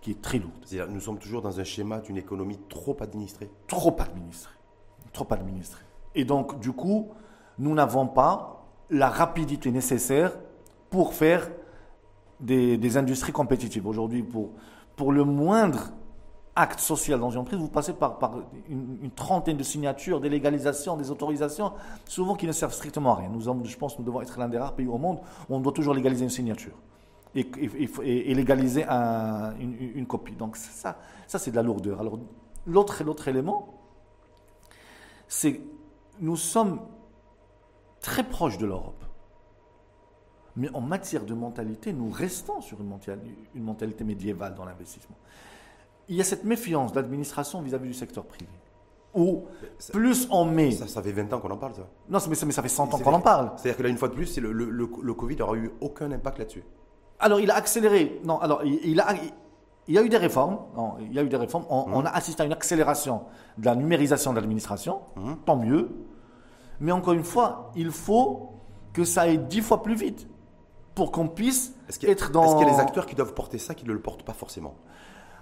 [0.00, 0.54] qui est très lourde.
[0.64, 3.50] C'est-à-dire, nous sommes toujours dans un schéma d'une économie trop administrée.
[3.66, 4.54] Trop administrée,
[5.12, 5.84] trop administrée.
[6.14, 7.08] Et donc, du coup,
[7.58, 10.36] nous n'avons pas la rapidité nécessaire
[10.90, 11.50] pour faire
[12.40, 13.86] des, industries compétitives.
[13.86, 14.50] Aujourd'hui, pour,
[14.96, 15.90] pour le moindre
[16.56, 18.36] acte social dans une entreprise, vous passez par, par
[18.68, 21.72] une, trentaine de signatures, des légalisations, des autorisations,
[22.04, 23.28] souvent qui ne servent strictement à rien.
[23.28, 25.60] Nous, je pense que nous devons être l'un des rares pays au monde où on
[25.60, 26.74] doit toujours légaliser une signature
[27.34, 27.50] et,
[28.02, 30.34] et, légaliser une, une, copie.
[30.34, 32.00] Donc ça, ça c'est de la lourdeur.
[32.00, 32.18] Alors
[32.66, 33.80] l'autre, l'autre élément,
[35.26, 35.60] c'est
[36.20, 36.80] nous sommes
[38.00, 39.04] très proches de l'Europe.
[40.56, 45.16] Mais en matière de mentalité, nous restons sur une mentalité, une mentalité médiévale dans l'investissement.
[46.08, 48.52] Il y a cette méfiance de l'administration vis-à-vis du secteur privé.
[49.14, 49.44] Ou
[49.92, 50.72] plus on met.
[50.72, 51.88] Ça, ça fait 20 ans qu'on en parle, ça.
[52.08, 53.52] Non, mais ça, mais ça fait 100 ans qu'on en parle.
[53.56, 56.38] C'est-à-dire que là, une fois de plus, le, le, le, Covid n'aura eu aucun impact
[56.38, 56.64] là-dessus.
[57.20, 58.20] Alors, il a accéléré.
[58.24, 59.14] Non, alors, il, a,
[59.88, 60.58] il y a eu des réformes.
[60.76, 61.64] Non, il y a eu des réformes.
[61.68, 62.06] On, mmh.
[62.06, 63.22] a assisté à une accélération
[63.58, 65.00] de la numérisation de l'administration.
[65.16, 65.32] Mmh.
[65.46, 65.90] Tant mieux.
[66.80, 68.50] Mais encore une fois, il faut
[68.92, 70.28] que ça aille dix fois plus vite
[70.94, 72.44] pour qu'on puisse être dans.
[72.44, 74.32] Est-ce qu'il y a les acteurs qui doivent porter ça qui ne le portent pas
[74.32, 74.74] forcément?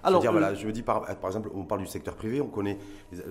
[0.03, 2.47] Alors, dire, voilà, je me dis par, par, exemple, on parle du secteur privé, on
[2.47, 2.77] connaît.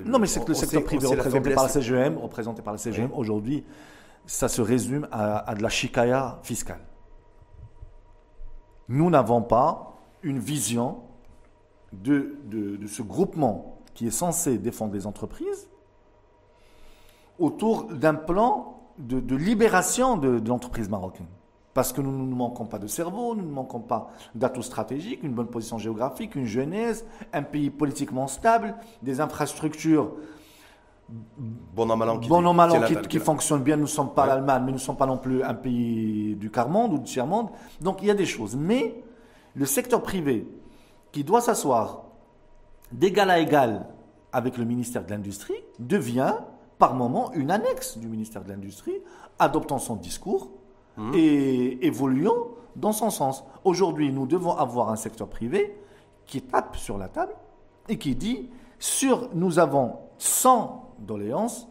[0.07, 3.11] Non, mais c'est que le secteur privé représenté par la CGM, représenté par la CGM,
[3.15, 3.65] aujourd'hui,
[4.25, 6.81] ça se résume à, de la chicaya fiscale.
[8.89, 10.99] Nous n'avons pas une vision
[11.93, 12.39] de,
[12.87, 15.69] ce groupement qui est censé défendre les entreprises
[17.39, 21.27] autour d'un plan de, libération de, l'entreprise marocaine.
[21.75, 25.33] Parce que nous ne manquons pas de cerveau, nous ne manquons pas d'atouts stratégiques, une
[25.33, 30.13] bonne position géographique, une jeunesse, un pays politiquement stable, des infrastructures
[31.75, 33.77] bon an, mal qui, qui, qui, fonctionnent bien.
[33.77, 36.51] Nous ne sommes pas l'Allemagne, mais nous ne sommes pas non plus un pays du
[36.51, 37.49] quart-monde ou du tiers-monde.
[37.81, 38.57] Donc il y a des choses.
[38.57, 39.03] Mais
[39.55, 40.47] le secteur privé,
[41.11, 42.03] qui doit s'asseoir
[42.91, 43.87] d'égal à égal
[44.33, 46.35] avec le ministère de l'Industrie, devient
[46.79, 48.97] par moment une annexe du ministère de l'Industrie,
[49.39, 50.51] adoptant son discours
[50.97, 51.13] mmh.
[51.15, 53.45] et évoluant dans son sens.
[53.65, 55.77] Aujourd'hui, nous devons avoir un secteur privé
[56.27, 57.35] qui tape sur la table
[57.89, 58.49] et qui dit
[58.79, 61.69] sur nous avons 100 doléances,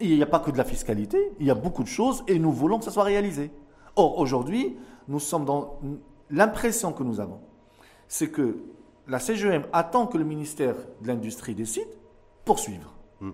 [0.00, 2.38] il n'y a pas que de la fiscalité, il y a beaucoup de choses et
[2.38, 3.50] nous voulons que ça soit réalisé.
[3.96, 4.76] Or, aujourd'hui,
[5.08, 5.78] nous sommes dans
[6.30, 7.40] l'impression que nous avons,
[8.08, 8.58] c'est que
[9.08, 11.88] la CGM attend que le ministère de l'Industrie décide
[12.44, 12.94] pour suivre.
[13.20, 13.30] Mmh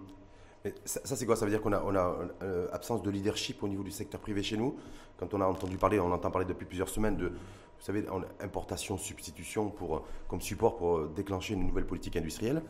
[0.84, 1.36] ça, c'est quoi?
[1.36, 1.94] Ça veut dire qu'on a, on
[2.42, 4.76] euh, absence de leadership au niveau du secteur privé chez nous?
[5.18, 8.04] Quand on a entendu parler, on entend parler depuis plusieurs semaines de, vous savez,
[8.40, 12.62] importation, substitution pour, comme support pour euh, déclencher une nouvelle politique industrielle.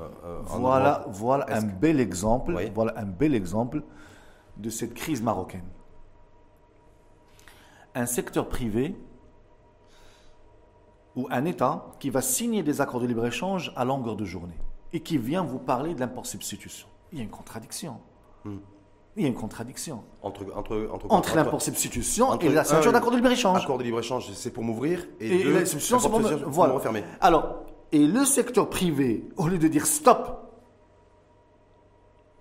[0.00, 2.56] Euh, voilà, voilà un bel exemple.
[2.74, 3.82] Voilà un bel exemple
[4.56, 5.68] de cette crise marocaine.
[7.94, 8.96] Un secteur privé
[11.16, 14.58] ou un État qui va signer des accords de libre-échange à longueur de journée
[14.92, 17.98] et qui vient vous parler de l'import-substitution il y a une contradiction.
[18.44, 18.56] Hmm.
[19.16, 20.04] Il y a une contradiction.
[20.22, 23.64] Entre, entre, entre, entre l'import substitution et la signature d'accord de libre-échange.
[23.64, 25.08] Accord de libre-échange, c'est pour m'ouvrir.
[25.18, 27.02] Et, la substitution, c'est pour, me, refermer.
[27.20, 30.48] Alors, et le secteur privé, au lieu de dire stop,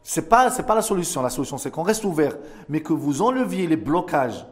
[0.03, 1.21] c'est pas, c'est pas la solution.
[1.21, 2.37] La solution, c'est qu'on reste ouvert,
[2.69, 4.45] mais que vous enleviez les blocages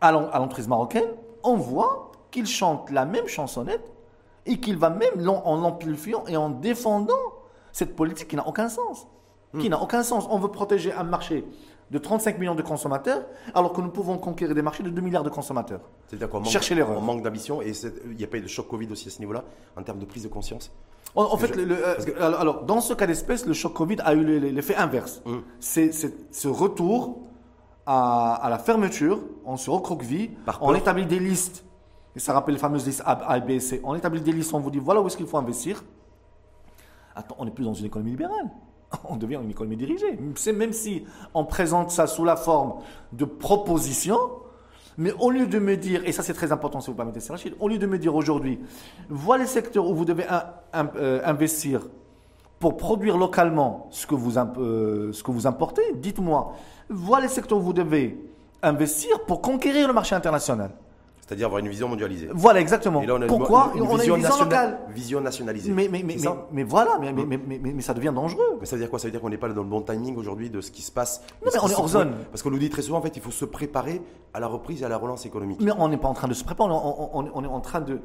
[0.00, 1.08] à l'entreprise marocaine,
[1.44, 3.92] on voit qu'il chante la même chansonnette
[4.46, 7.14] et qu'il va même en l'amplifiant et en défendant
[7.70, 9.06] cette politique qui n'a aucun sens.
[9.58, 10.26] Qui n'a aucun sens.
[10.30, 11.44] On veut protéger un marché
[11.92, 13.22] de 35 millions de consommateurs,
[13.54, 15.82] alors que nous pouvons conquérir des marchés de 2 milliards de consommateurs.
[16.06, 17.72] C'est-à-dire qu'on manque, manque d'ambition et
[18.06, 19.44] il n'y a pas eu de choc Covid aussi à ce niveau-là,
[19.76, 20.72] en termes de prise de conscience
[21.14, 25.20] en, fait, euh, alors, dans ce cas d'espèce, le choc Covid a eu l'effet inverse.
[25.26, 25.42] Hum.
[25.60, 27.18] C'est ce retour
[27.86, 30.30] à, la fermeture, on se recroqueville,
[30.62, 31.64] on établit des listes,
[32.16, 33.80] et ça rappelle les fameuses listes A, B, C.
[33.84, 35.84] On établit des listes, on vous dit voilà où est-ce qu'il faut investir.
[37.14, 38.50] Attends, on n'est plus dans une économie libérale.
[39.08, 40.18] On devient une économie dirigée.
[40.36, 42.74] C'est même si on présente ça sous la forme
[43.12, 44.18] de propositions,
[44.98, 47.54] mais au lieu de me dire, et ça c'est très important si vous permettez, Rachid,
[47.60, 48.58] au lieu de me dire aujourd'hui,
[49.08, 50.24] voilà les secteurs où vous devez
[50.74, 51.88] euh, investir
[52.58, 56.54] pour produire localement ce que vous, euh, ce que vous importez, dites-moi,
[56.88, 58.18] voilà les secteurs où vous devez
[58.62, 60.70] investir pour conquérir le marché international.
[61.24, 62.28] C'est-à-dire avoir une vision mondialisée.
[62.34, 63.02] Voilà, exactement.
[63.28, 65.72] Pourquoi on a une vision locale Vision nationalisée.
[65.72, 66.16] Mais, mais, mais,
[66.50, 68.58] mais, voilà, mais, mais, mais, ça devient dangereux.
[68.60, 68.98] Mais ça veut dire quoi?
[68.98, 70.90] Ça veut dire qu'on n'est pas dans le bon timing aujourd'hui de ce qui se
[70.90, 71.22] passe.
[71.44, 72.14] Non, mais on est hors zone.
[72.30, 74.02] Parce qu'on nous dit très souvent, en fait, il faut se préparer
[74.34, 75.60] à la reprise et à la relance économique.
[75.62, 78.00] Mais on n'est pas en train de se préparer, on, est en train de,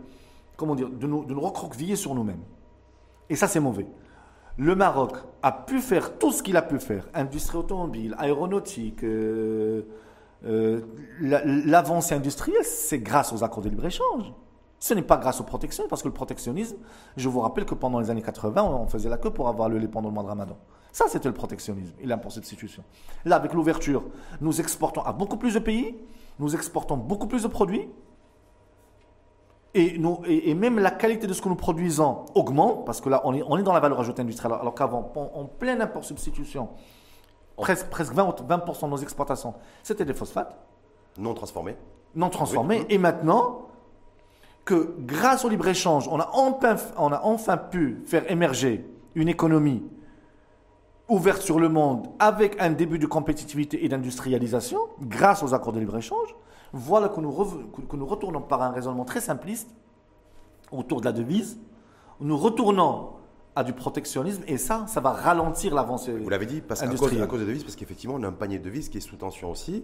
[0.55, 2.43] comment dire, de nous, de nous recroqueviller sur nous-mêmes.
[3.29, 3.87] Et ça, c'est mauvais.
[4.57, 9.83] Le Maroc a pu faire tout ce qu'il a pu faire, industrie automobile, aéronautique, euh,
[10.45, 10.81] euh,
[11.19, 14.33] l'avancée industrielle, c'est grâce aux accords de libre-échange.
[14.79, 16.77] Ce n'est pas grâce au protectionnisme, parce que le protectionnisme,
[17.15, 19.79] je vous rappelle que pendant les années 80, on faisait la queue pour avoir le
[19.79, 20.57] lait pendant le mois de Ramadan.
[20.91, 22.83] Ça, c'était le protectionnisme et l'impôt substitution.
[23.25, 24.03] Là, avec l'ouverture,
[24.39, 25.95] nous exportons à beaucoup plus de pays,
[26.39, 27.89] nous exportons beaucoup plus de produits,
[29.73, 33.63] et, même la qualité de ce que nous produisons augmente, parce que là, on est,
[33.63, 36.69] dans la valeur ajoutée industrielle, alors qu'avant, en, pleine import substitution,
[37.57, 40.57] presque, presque 20%, 20 de nos exportations, c'était des phosphates.
[41.17, 41.75] Non transformés.
[42.15, 42.85] Non transformés.
[42.89, 43.67] Et maintenant,
[44.65, 49.83] que grâce au libre-échange, on, a enfin, on a enfin pu faire émerger une économie
[51.09, 55.79] ouverte sur le monde avec un début de compétitivité et d'industrialisation, grâce aux accords de
[55.79, 56.35] libre-échange,
[56.73, 57.31] voilà que nous,
[57.89, 59.69] que nous retournons par un raisonnement très simpliste
[60.71, 61.59] autour de la devise,
[62.19, 63.11] nous retournons
[63.57, 66.11] à du protectionnisme et ça, ça va ralentir l'avancée.
[66.11, 68.31] Vous l'avez dit, parce qu'à cause, à cause de devises, parce qu'effectivement, on a un
[68.31, 69.83] panier de devises qui est sous tension aussi.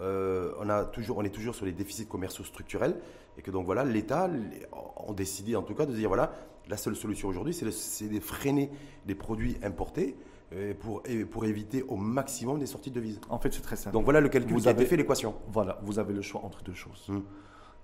[0.00, 2.94] Euh, on, a toujours, on est toujours sur les déficits commerciaux structurels
[3.36, 6.30] et que donc voilà, l'État a décidé en tout cas de dire voilà,
[6.68, 8.70] la seule solution aujourd'hui, c'est de freiner
[9.08, 10.16] les produits importés
[10.52, 11.02] euh, pour,
[11.32, 13.20] pour éviter au maximum des sorties de devises.
[13.30, 13.94] En fait, c'est très simple.
[13.94, 15.34] Donc voilà le calcul vous qui avez, fait l'équation.
[15.52, 17.06] Voilà, vous avez le choix entre deux choses.
[17.08, 17.22] Hmm.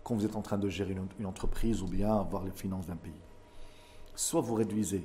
[0.04, 2.96] Quand vous êtes en train de gérer une, entreprise ou bien avoir les finances d'un
[2.96, 3.12] pays,
[4.14, 5.04] soit vous réduisez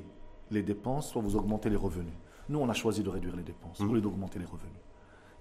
[0.52, 2.14] les dépenses, soit vous augmentez les revenus.
[2.50, 4.82] Nous, on a choisi de réduire les dépenses au lieu d'augmenter les revenus.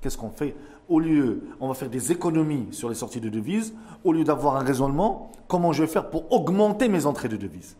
[0.00, 0.54] Qu'est-ce qu'on fait
[0.88, 4.56] Au lieu, on va faire des économies sur les sorties de devises, au lieu d'avoir
[4.56, 7.76] un raisonnement, comment je vais faire pour augmenter mes entrées de devises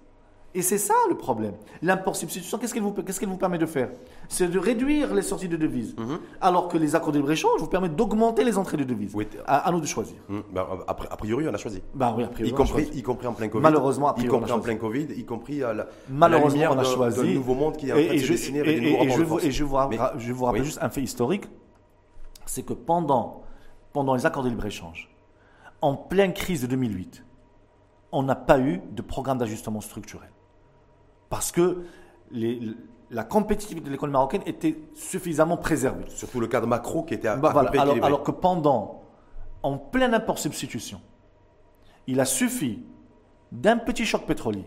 [0.59, 1.55] et c'est ça le problème.
[1.83, 3.91] L'import substitution, qu'est-ce qu'elle vous, permet de faire?
[4.29, 5.95] C'est de réduire les sorties de devises.
[5.97, 6.19] Mhm.
[6.41, 9.15] Alors que les accords de libre-échange vous permettent d'augmenter les entrées de devises.
[9.47, 10.17] à, nous de choisir.
[10.29, 10.43] Mhm.
[10.53, 11.81] Ben, a priori, on a choisi.
[11.95, 13.63] Ben, oui, a priori, y, compris, y compris en plein Covid.
[13.63, 17.21] Malheureusement, y compris en plein Covid, y compris à la, Malheureusement, on a choisi.
[17.21, 19.39] Un nouveau monde qui est en train et, de se dessiner et, et, je, vous,
[19.39, 19.77] et je vous,
[20.19, 21.49] je vous rappelle juste un fait historique
[22.49, 23.43] c'est que pendant,
[23.93, 25.15] pendant les accords de libre-échange,
[25.81, 27.25] en pleine crise de 2008,
[28.11, 30.31] on n'a pas eu de programme d'ajustement structurel.
[31.29, 31.85] Parce que
[33.11, 36.05] la compétitivité de l'économie marocaine était suffisamment préservée.
[36.09, 39.03] Surtout le cadre macro qui était à, bah, alors, alors, que pendant,
[39.63, 41.01] en plein import substitution,
[42.07, 42.85] il a suffi
[43.53, 44.65] d'un petit choc pétrolier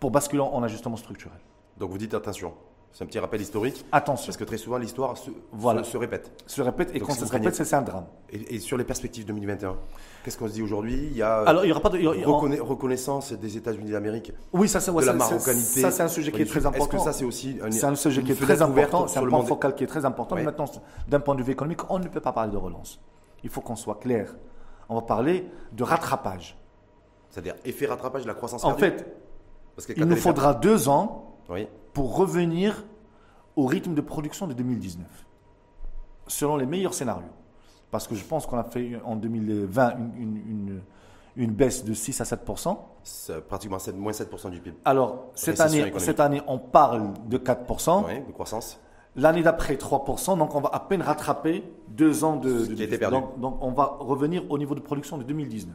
[0.00, 1.38] pour basculer en ajustement structurel.
[1.78, 2.54] Donc vous dites attention.
[2.94, 3.84] C'est un petit rappel historique.
[3.90, 4.26] Attention.
[4.26, 5.82] Parce que très souvent, l'histoire se, voilà.
[5.82, 6.30] se, répète.
[6.46, 8.06] Se répète, et quand ça se répète, c'est un drame.
[8.30, 9.74] Et, sur les perspectives 2021,
[10.22, 11.08] qu'est-ce qu'on se dit aujourd'hui?
[11.10, 14.32] Il y a Alors, il y aura pas de, reconnaissance des États-Unis d'Amérique.
[14.52, 15.80] Oui, ça, c'est de la marocanité.
[15.80, 16.84] Ça, c'est un sujet qui est très important.
[16.84, 19.08] Est-ce que ça, c'est aussi un, C'est un sujet qui est très important.
[19.08, 20.36] C'est un point focal qui est très important.
[20.36, 20.66] Mais maintenant,
[21.08, 23.00] d'un point de vue économique, on ne peut pas parler de relance.
[23.42, 24.36] Il faut qu'on soit clair.
[24.88, 26.56] On va parler de rattrapage.
[27.30, 29.04] C'est-à-dire effet rattrapage de la croissance En fait,
[29.96, 32.84] il nous faudra deux ans oui pour revenir
[33.56, 35.06] au rythme de production de 2019,
[36.26, 37.24] selon les meilleurs scénarios.
[37.90, 40.82] Parce que je pense qu'on a fait en 2020 une,
[41.36, 42.40] une, baisse de 6 à 7
[43.48, 44.76] Pratiquement 7, moins 7% du PIB.
[44.84, 48.80] Alors, cette année, cette année, on parle de 4 oui, de croissance.
[49.14, 52.66] L'année d'après, 3% donc on va à peine rattraper deux ans de.
[52.66, 53.18] qui était perdu.
[53.36, 55.72] Donc, on va revenir au niveau de production de 2019.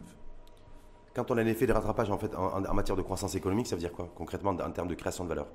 [1.16, 3.76] Quand on a un effet de rattrapage en, fait, en matière de croissance économique, ça
[3.76, 5.48] veut dire quoi concrètement en termes de création de valeur?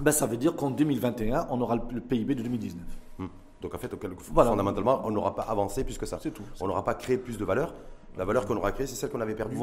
[0.00, 2.82] Ben, ça veut dire qu'en 2021, on aura le PIB de 2019.
[3.18, 3.26] Hmm.
[3.60, 6.18] Donc en fait, fondamentalement, on n'aura pas avancé plus que ça.
[6.20, 6.42] C'est tout.
[6.60, 7.74] On n'aura pas créé plus de valeur.
[8.16, 9.56] La valeur qu'on aura créée, c'est celle qu'on avait perdue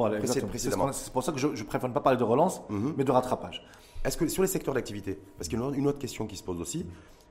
[0.48, 0.92] précédemment.
[0.92, 2.94] C'est pour ça que je, ne préfère pas parler de relance, mhm.
[2.98, 3.63] mais de rattrapage.
[4.04, 6.44] Est-ce que sur les secteurs d'activité, parce qu'il y a une autre question qui se
[6.44, 6.86] pose aussi,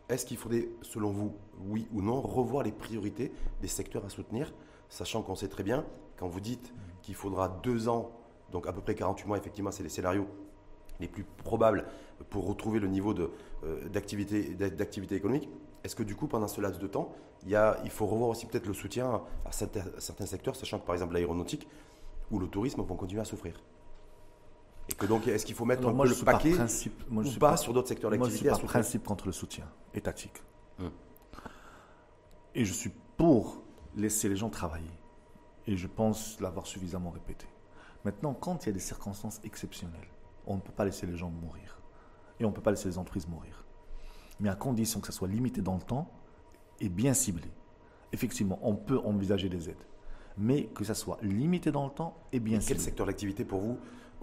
[0.09, 1.35] est-ce qu'il faudrait, selon vous,
[1.67, 4.53] oui ou non, revoir les priorités des secteurs à soutenir,
[4.89, 5.85] sachant qu'on sait très bien,
[6.19, 8.13] quand vous dites qu'il faudra deux ans,
[8.53, 10.29] donc à peu près 48 mois, effectivement, c'est les scénarios
[11.01, 11.85] les plus probables
[12.31, 15.49] pour retrouver le niveau euh, d'activité économique.
[15.85, 18.31] Est-ce que du coup, pendant ce laps de temps, il, y a, il faut revoir
[18.31, 21.69] aussi peut-être le soutien à certains, secteurs, sachant que par exemple l'aéronautique
[22.31, 23.63] ou le tourisme vont continuer à souffrir?
[24.89, 27.57] Et que donc, est-ce qu'il faut mettre un peu le paquet principe, moi, ou pas,
[27.57, 30.43] sur d'autres secteurs d'activité Moi, je suis pas principe contre le soutien étatique.
[30.79, 30.91] Hum.
[32.55, 33.63] Et je suis pour
[33.95, 34.91] laisser les gens travailler.
[35.67, 37.47] Et je pense l'avoir suffisamment répété.
[38.05, 40.09] Maintenant, quand il y a des circonstances exceptionnelles,
[40.49, 41.81] on ne peut pas laisser les gens mourir.
[42.41, 43.65] Et on ne peut pas laisser les entreprises mourir.
[44.41, 46.11] Mais à condition que ça soit limité dans le temps
[46.81, 47.49] et bien ciblé.
[48.13, 49.85] Effectivement, on peut envisager des aides.
[50.37, 52.77] Mais que ça soit limité dans le temps et bien ciblé.
[52.77, 53.79] Quel secteur d'activité pour vous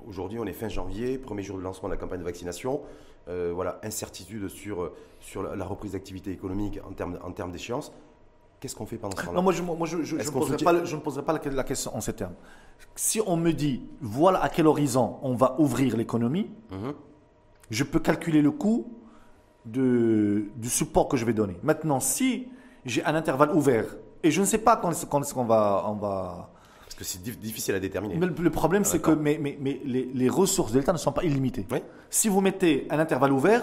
[0.08, 2.82] Aujourd'hui, on est fin janvier, premier jour de lancement de la campagne de vaccination.
[3.28, 7.92] Euh, voilà, incertitude sur, sur la reprise d'activité économique en termes, en termes d'échéance.
[8.66, 11.96] Qu'est-ce qu'on fait pendant ce temps-là Non, moi, je, je, ne poserai pas, la, question
[11.96, 12.34] en ces termes.
[12.96, 16.96] Si on me dit, voilà à quel horizon on va ouvrir l'économie, mhm.
[17.70, 18.92] je peux calculer le coût
[19.66, 21.58] de, du support que je vais donner.
[21.62, 22.48] Maintenant, si
[22.86, 26.50] j'ai un intervalle ouvert et je ne sais pas quand, quand, on va, on va
[26.86, 28.16] Parce que c'est difficile à déterminer.
[28.16, 30.98] Mais le, problème, Ah, c'est que mais, mais, mais les, les ressources de l'État ne
[30.98, 31.68] sont pas illimitées.
[31.70, 31.84] Oui.
[32.10, 33.62] Si vous mettez un intervalle ouvert,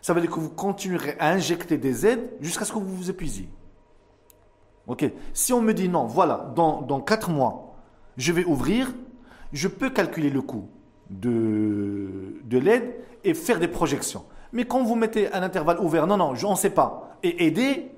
[0.00, 3.10] ça veut dire que vous continuerez à injecter des aides jusqu'à ce que vous vous
[3.10, 3.50] épuisiez.
[4.86, 5.10] Ok.
[5.32, 7.76] Si on me dit non, voilà, dans, dans 4 mois,
[8.16, 8.92] je vais ouvrir,
[9.52, 10.68] je peux calculer le coût
[11.10, 12.94] de, de l'aide
[13.24, 14.24] et faire des projections.
[14.52, 17.46] Mais quand vous mettez un intervalle ouvert, non, non, je- on ne sait pas, et
[17.46, 17.90] aider,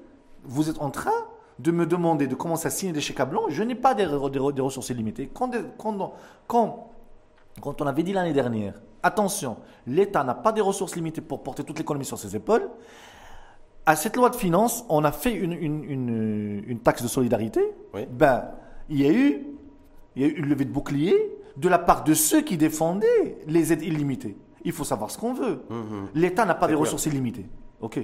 [0.44, 1.12] vous êtes en train
[1.58, 4.04] de me demander de commencer à signer des chèques à blanc, je n'ai pas des,
[4.06, 5.28] re- des re- des ressources illimitées.
[5.32, 6.88] Quand, quand,
[7.60, 11.64] quand on avait dit l'année dernière, attention, l'État n'a pas des ressources limitées pour porter
[11.64, 12.68] toute l'économie sur ses épaules,
[13.88, 17.60] à cette loi de finances, on a fait une, une, une- une taxe de solidarité.
[17.94, 18.02] Oui.
[18.10, 18.50] Ben,
[18.90, 19.46] il y a eu,
[20.14, 21.16] il y a eu une levée de bouclier
[21.56, 24.36] de la part de ceux qui défendaient les aides illimitées.
[24.64, 25.62] Il faut savoir ce qu'on veut.
[26.14, 26.80] L'État n'a pas des clair.
[26.80, 27.46] ressources illimitées.
[27.80, 28.00] Ok.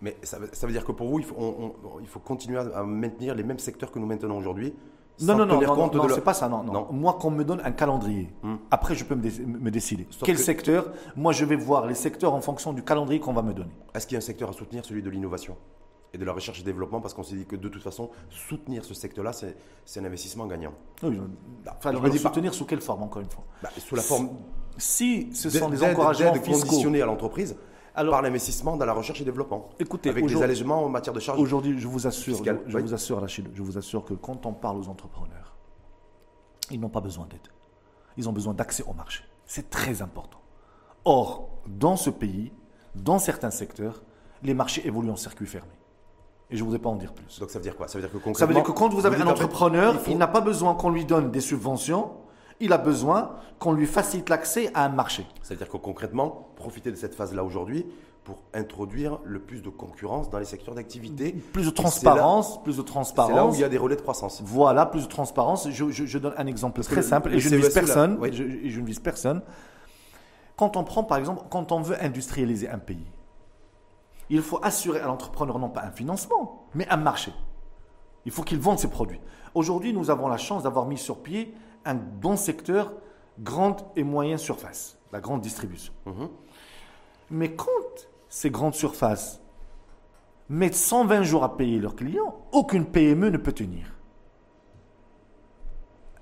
[0.00, 2.20] Mais ça, veut- ça veut dire que pour vous, il faut, on- on- il faut
[2.20, 4.72] continuer à maintenir les mêmes secteurs que nous maintenons aujourd'hui.
[5.20, 6.72] Non, sans non, non, tenir non, compte non, de c'est leur- pas ça, non, non.
[6.72, 6.88] Non.
[6.92, 8.56] Moi, qu'on me donne un calendrier, Hmm.
[8.70, 10.06] après je peux me, dé- me décider.
[10.10, 13.32] Sauf Quel que- secteur Moi, je vais voir les secteurs en fonction du calendrier qu'on
[13.32, 13.70] va me donner.
[13.94, 15.56] Est-ce qu'il y a un secteur à soutenir, celui de l'innovation
[16.12, 17.00] et de la recherche et développement?
[17.00, 20.72] Parce qu'on s'est dit que de toute façon, soutenir ce secteur-là, c'est un investissement gagnant.
[21.02, 21.18] Oui,
[21.66, 23.44] enfin, je dis soutenir sous quelle forme, encore une fois?
[23.62, 24.28] Bah, sous la forme
[24.76, 26.68] Si ce sont des encouragements fiscaux.
[26.68, 27.56] conditionnée à l'entreprise
[27.96, 29.70] Alors- par l'investissement dans la recherche et développement.
[29.80, 31.40] Écoutez, avec des allègements en matière de charges.
[31.40, 32.82] Aujourd'hui, je vous assure, je, je oui.
[32.82, 35.56] vous assure, Rachid, je vous assure que quand on parle aux entrepreneurs,
[36.70, 37.40] ils n'ont pas besoin d'aide.
[38.16, 39.24] Ils ont besoin d'accès au marché.
[39.46, 40.38] C'est très important.
[41.04, 42.52] Or, dans ce pays,
[42.94, 44.02] dans certains secteurs,
[44.42, 45.70] les marchés évoluent en circuit fermé.
[46.50, 47.40] Et je ne voudrais pas en dire plus.
[47.40, 47.88] Donc ça veut dire quoi?
[47.88, 48.38] Ça veut dire que concrètement.
[48.38, 50.74] Ça veut dire que quand vous avez un entrepreneur, il faut- il n'a pas besoin
[50.74, 52.12] qu'on lui donne des subventions,
[52.60, 55.26] il a besoin qu'on lui facilite l'accès à un marché.
[55.42, 57.86] C'est-à-dire que concrètement, profiter de cette phase-là aujourd'hui
[58.24, 61.32] pour introduire le plus de concurrence dans les secteurs d'activité.
[61.32, 63.34] Plus de là- transparence, plus de C'est transparence.
[63.36, 64.42] là où il y a des relais de croissance.
[64.44, 65.68] Voilà, plus de transparence.
[65.70, 67.74] Je, je- je donne un exemple très le- simple le et je ne vise CESE,
[67.76, 68.18] là, personne.
[68.20, 68.30] oui.
[68.32, 69.42] je, et je ne vise personne.
[70.56, 73.06] Quand on prend, par exemple, quand on veut industrialiser un pays,
[74.28, 77.32] il faut assurer à l'entrepreneur non pas un financement, mais un marché.
[78.24, 79.20] Il faut qu'il vende ses produits.
[79.54, 81.54] Aujourd'hui, nous avons la chance d'avoir mis sur pied
[81.86, 82.92] un bon secteur
[83.40, 85.92] grande et moyenne surface, la grande distribution.
[86.04, 86.28] Mhm.
[87.30, 87.70] Mais quand
[88.28, 89.40] ces grandes surfaces
[90.48, 93.94] mettent 120 jours à payer leurs clients, aucune PME ne peut tenir.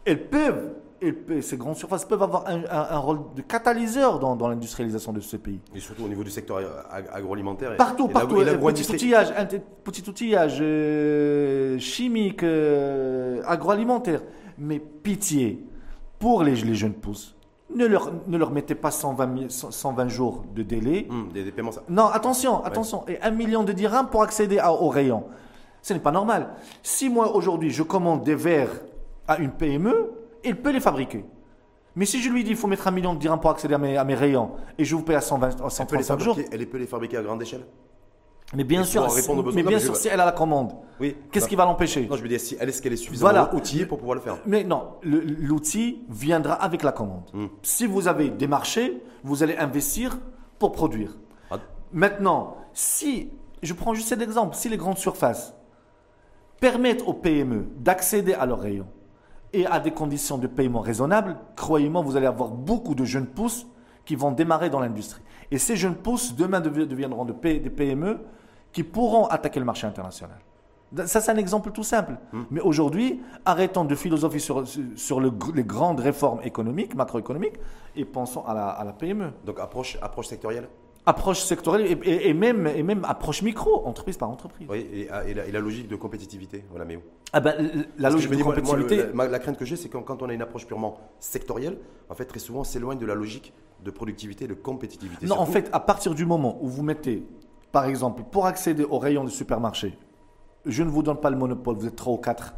[0.05, 4.37] Elles peuvent, peuvent- ces grandes surfaces peuvent avoir un, un- un rôle de catalyseur dans,
[4.37, 5.61] dans l'industrialisation de ce pays.
[5.75, 6.59] Et surtout au niveau du secteur
[6.91, 7.73] ag- agroalimentaire.
[7.75, 8.41] et- Partout, et partout.
[8.41, 9.33] et euh, Petit outillage,
[9.85, 14.23] petit outillage euh, chimique, euh, agroalimentaire.
[14.59, 15.65] Mais pitié,
[16.19, 17.35] pour les, les jeunes pousses,
[17.75, 21.07] ne leur, ne leur mettez pas 120, mi- 120 jours de délai.
[21.11, 21.73] Hum, des, des paiements.
[21.73, 23.05] ça- Non, attention, attention.
[23.09, 25.25] Et un million de dirhams pour accéder à- au rayon.
[25.83, 26.51] Ce n'est pas normal.
[26.83, 28.71] Si moi, aujourd'hui, je commande des verres
[29.27, 30.13] à une PME,
[30.45, 31.25] il peut les fabriquer.
[31.97, 33.79] Mais si je lui dis il faut mettre un million de dirhams pour accéder à
[33.79, 36.21] mes, à mes rayons et je vous paye à 120, à Elle peut, les 135
[36.21, 37.65] jours, elle peut les fabriquer à grande échelle
[38.55, 39.37] mais bien Et sûr, besoins.
[39.37, 41.17] mais Non, bien mais sûr si elle a la commande, Oui.
[41.33, 43.55] qu'est-ce qui va l'empêcher Non, je veux dire, si elle est-ce qu'elle est suffisamment Voilà.
[43.55, 44.37] outillée pour pouvoir le faire.
[44.47, 47.25] Mais non, l'outil viendra avec la commande.
[47.33, 47.47] Hmm.
[47.63, 50.19] Si vous avez des marchés, vous allez investir
[50.59, 51.17] pour produire.
[51.51, 51.59] Ah.
[51.93, 53.31] Maintenant, si,
[53.63, 55.55] je prends juste cet exemple, si les grandes surfaces
[56.61, 58.87] permettent aux PME d'accéder à leurs rayons
[59.55, 63.67] et à des conditions de paiement raisonnables, croyez-moi, vous allez avoir beaucoup de jeunes pousses
[64.05, 65.23] qui vont démarrer dans l'industrie.
[65.51, 67.33] Et ces jeunes pousses, demain, devi- deviendront des
[67.71, 68.19] PME
[68.73, 70.37] qui pourront attaquer le marché international.
[71.07, 72.17] Ça, c'est un exemple tout simple.
[72.51, 74.65] Mais aujourd'hui, arrêtons de philosopher sur,
[74.97, 77.57] sur le gr- les grandes réformes économiques, macroéconomiques,
[77.97, 79.33] et pensons à la, à la PME.
[79.45, 80.69] Donc approche, approche sectorielle?
[81.07, 84.67] Approche sectorielle et, et- et même, et même approche micro, entreprise par entreprise.
[84.71, 86.65] Oui, et, et la, et la logique de compétitivité.
[86.71, 87.55] Voilà, mais où Ah ben,
[87.99, 89.91] la Parce que logique de dis, moi, moi, compétitivité, le- la, crainte que j'ai, c'est
[89.91, 91.77] quand, quand on a une approche purement sectorielle,
[92.09, 93.53] en fait, très souvent, on s'éloigne de la logique
[93.85, 95.27] de productivité, de compétitivité.
[95.27, 97.23] Non, en fait, à partir du moment où vous mettez,
[97.71, 99.99] par exemple, pour accéder au rayon du supermarché,
[100.65, 102.55] je ne vous donne pas le monopole, vous êtes trois ou quatre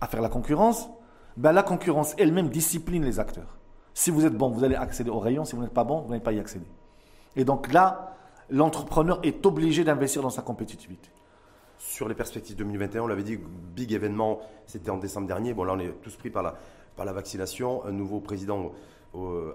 [0.00, 0.88] à faire la concurrence,
[1.36, 3.58] ben la concurrence elle-même discipline les acteurs.
[3.92, 6.08] Si vous êtes bon, vous allez accéder au rayon, si vous n'êtes pas bon, vous
[6.08, 6.64] n'allez pas y accéder.
[7.36, 8.16] Et donc là,
[8.50, 11.10] l'entrepreneur est obligé d'investir dans sa compétitivité.
[11.78, 15.54] Sur les perspectives 2021, on l'avait dit, big événement, c'était en décembre dernier.
[15.54, 17.84] Bon, là, on est tous pris par la, vaccination.
[17.84, 18.72] Un nouveau président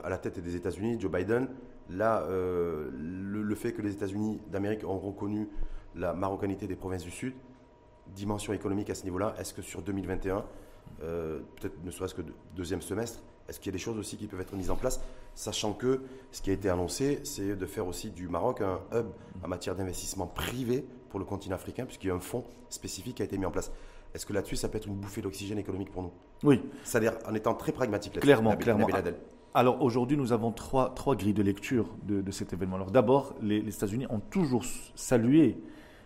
[0.04, 1.48] à la tête des États-Unis, Joe Biden.
[1.90, 5.50] Là, euh, le, le fait que les États-Unis d'Amérique ont reconnu
[5.96, 7.34] la marocanité des provinces du Sud,
[8.08, 10.44] dimension économique à ce niveau-là, est-ce que sur 2021,
[11.02, 14.18] euh, peut-être ne serait-ce que de- deuxième semestre, est-ce qu'il y a des choses aussi
[14.18, 15.02] qui peuvent être mises en place,
[15.36, 19.08] sachant que ce qui a été annoncé, c'est de faire aussi du Maroc un hub
[19.44, 23.22] en matière d'investissement privé pour le continent africain, puisqu'il y a un fonds spécifique qui
[23.22, 23.72] a été mis en place.
[24.14, 26.12] Est-ce que là-dessus, ça peut être une bouffée d'oxygène économique pour nous?
[26.44, 26.62] Oui.
[26.84, 28.20] C'est-à-dire en étant très pragmatique.
[28.20, 28.88] Clairement, clairement.
[29.56, 32.78] Alors aujourd'hui, nous avons trois, trois grilles de lecture de, cet événement.
[32.78, 34.64] Alors d'abord, les, les États-Unis ont toujours
[34.96, 35.58] salué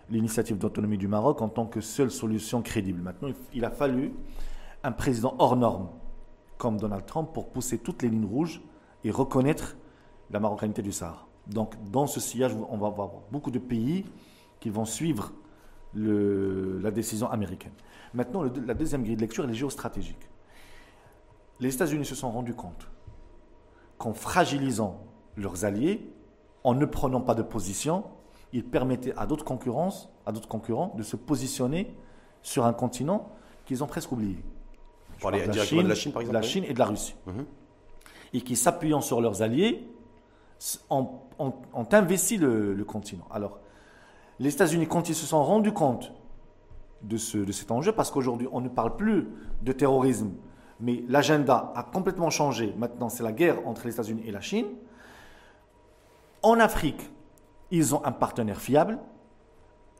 [0.10, 3.02] l'initiative d'autonomie du Maroc en tant que seule solution crédible.
[3.02, 4.14] Maintenant, il a fallu
[4.88, 5.90] un président hors norme
[6.58, 8.62] comme Donald Trump pour pousser toutes les lignes rouges
[9.04, 9.76] et reconnaître
[10.32, 11.28] la marocanité du Sahara.
[11.48, 14.06] Donc, dans ce sillage, on va avoir beaucoup de pays
[14.62, 15.34] qui vont suivre
[15.94, 17.74] la décision américaine.
[18.14, 20.30] Maintenant, la deuxième grille de lecture, est géostratégique.
[21.60, 22.90] Les États-Unis se sont rendus compte
[23.98, 25.02] qu'en fragilisant
[25.36, 26.10] leurs alliés,
[26.64, 28.06] en ne prenant pas de position,
[28.54, 31.94] ils permettaient à d'autres concurrents de se positionner
[32.42, 33.30] sur un continent
[33.66, 34.38] qu'ils ont presque oublié.
[35.24, 36.36] La, Chine, de la Chine, par exemple.
[36.36, 37.15] La Chine et de la Russie.
[37.26, 37.45] Mhm.
[38.34, 39.88] Et qui, s'appuyant sur leurs alliés,
[40.89, 41.09] ont,
[41.91, 43.28] investi le, continent.
[43.32, 43.59] Alors,
[44.39, 46.11] les États-Unis, quand ils se sont rendus compte
[47.01, 49.30] de, ce, de cet enjeu, parce qu'aujourd'hui, on ne parle plus
[49.61, 50.32] de terrorisme,
[50.80, 52.74] mais l'agenda a complètement changé.
[52.78, 54.68] Maintenant, c'est la guerre entre les États-Unis et la Chine.
[56.43, 57.09] En Afrique,
[57.72, 58.99] ils ont un partenaire fiable,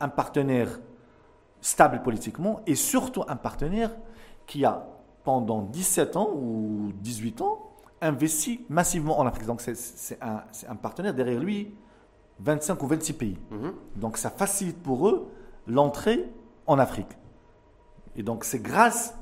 [0.00, 0.78] un partenaire
[1.60, 3.90] stable politiquement et surtout un partenaire
[4.46, 4.86] qui a,
[5.24, 7.68] pendant 17 ans ou 18 ans,
[8.00, 9.46] investi massivement en Afrique.
[9.46, 11.74] Donc c'est un, partenaire derrière lui,
[12.40, 13.38] 25 ou 26 pays.
[13.50, 13.72] Mhm.
[13.96, 15.28] Donc ça facilite pour eux
[15.66, 16.30] l'entrée
[16.66, 17.10] en Afrique.
[18.16, 19.14] Et donc c'est grâce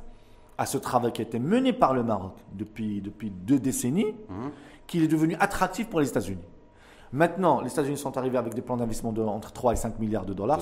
[0.59, 4.51] à ce travail qui a été mené par le Maroc depuis, depuis deux décennies mhm.
[4.87, 6.43] qu'il est devenu attractif pour les États-Unis.
[7.13, 10.27] Maintenant, les États-Unis sont arrivés avec des plans d'investissement de entre 3 et 5 milliards
[10.27, 10.61] de dollars.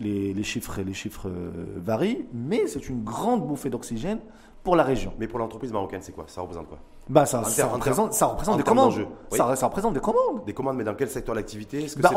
[0.00, 4.20] les, chiffres, les chiffres euh, varient, mais c'est une grande bouffée d'oxygène
[4.62, 5.12] pour la région.
[5.18, 6.24] Mais pour l'entreprise marocaine, c'est quoi?
[6.26, 6.78] Ça représente quoi?
[7.08, 9.06] Bah, ça, représente, ça représente des commandes.
[9.30, 10.44] Ça, représente des commandes.
[10.46, 11.86] Des commandes, mais dans quel secteur d'activité?
[11.98, 12.10] Bah,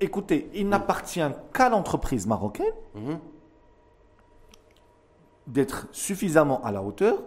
[0.00, 1.20] Écoutez, il n'appartient
[1.52, 2.66] qu'à l'entreprise marocaine
[2.96, 3.18] mhm.
[5.46, 7.22] d'être suffisamment à la hauteur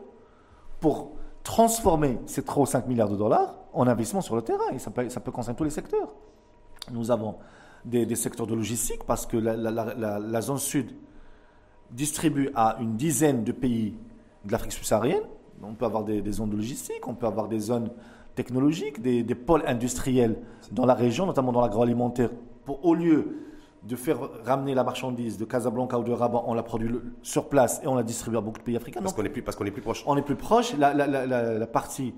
[0.81, 4.69] pour transformer ces 3 ou 5 milliards de dollars en investissement sur le terrain.
[4.73, 6.09] Et ça peut, ça peut concerner tous les secteurs.
[6.91, 7.35] Nous avons
[7.85, 10.91] des, secteurs de logistique parce que la, zone sud
[11.91, 13.95] distribue à une dizaine de pays
[14.45, 15.23] de l'Afrique subsaharienne.
[15.61, 17.89] On peut avoir des, zones de logistique, on peut avoir des zones
[18.35, 20.37] technologiques, des, pôles industriels
[20.71, 22.29] dans la région, notamment dans l'agroalimentaire,
[22.65, 23.45] pour au lieu
[23.83, 26.89] de faire ramener la marchandise de Casablanca ou de Rabat, on la produit
[27.21, 29.01] sur place et on la distribue à beaucoup de pays africains.
[29.01, 30.03] Parce qu'on est plus, parce qu'on est plus proche.
[30.05, 30.75] On est plus proche.
[30.77, 32.13] La, la partie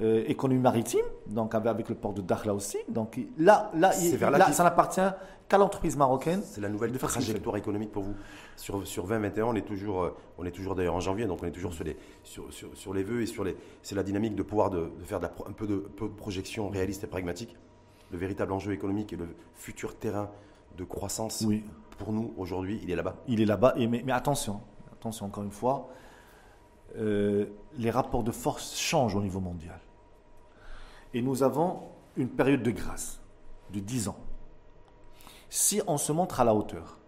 [0.00, 2.78] euh, économie maritime, donc avec le port de Dakhla aussi.
[2.88, 5.00] Donc là, là, ça n'appartient
[5.48, 6.40] qu'à l'entreprise marocaine.
[6.44, 8.14] C'est la nouvelle trajectoire économique pour vous.
[8.56, 11.46] Sur, sur 2021, on est toujours, euh, on est toujours d'ailleurs en janvier, donc on
[11.46, 13.54] est toujours sur les, sur, sur, les vœux et sur les.
[13.82, 17.06] C'est la dynamique de pouvoir de, faire un peu de, peu de projection réaliste et
[17.06, 17.54] pragmatique.
[18.10, 20.30] Le véritable enjeu économique et le futur terrain
[20.78, 21.64] de croissance oui.
[21.98, 23.16] pour nous aujourd'hui, il est là-bas.
[23.28, 24.62] Il est là-bas, mais, mais attention,
[24.92, 25.90] attention encore une fois.
[26.96, 27.46] Euh,
[27.78, 29.80] les rapports de force changent au niveau mondial.
[31.14, 31.80] Et nous avons
[32.16, 33.20] une période de grâce
[33.72, 34.18] de 10 ans.
[35.48, 36.98] Si on se montre à la hauteur,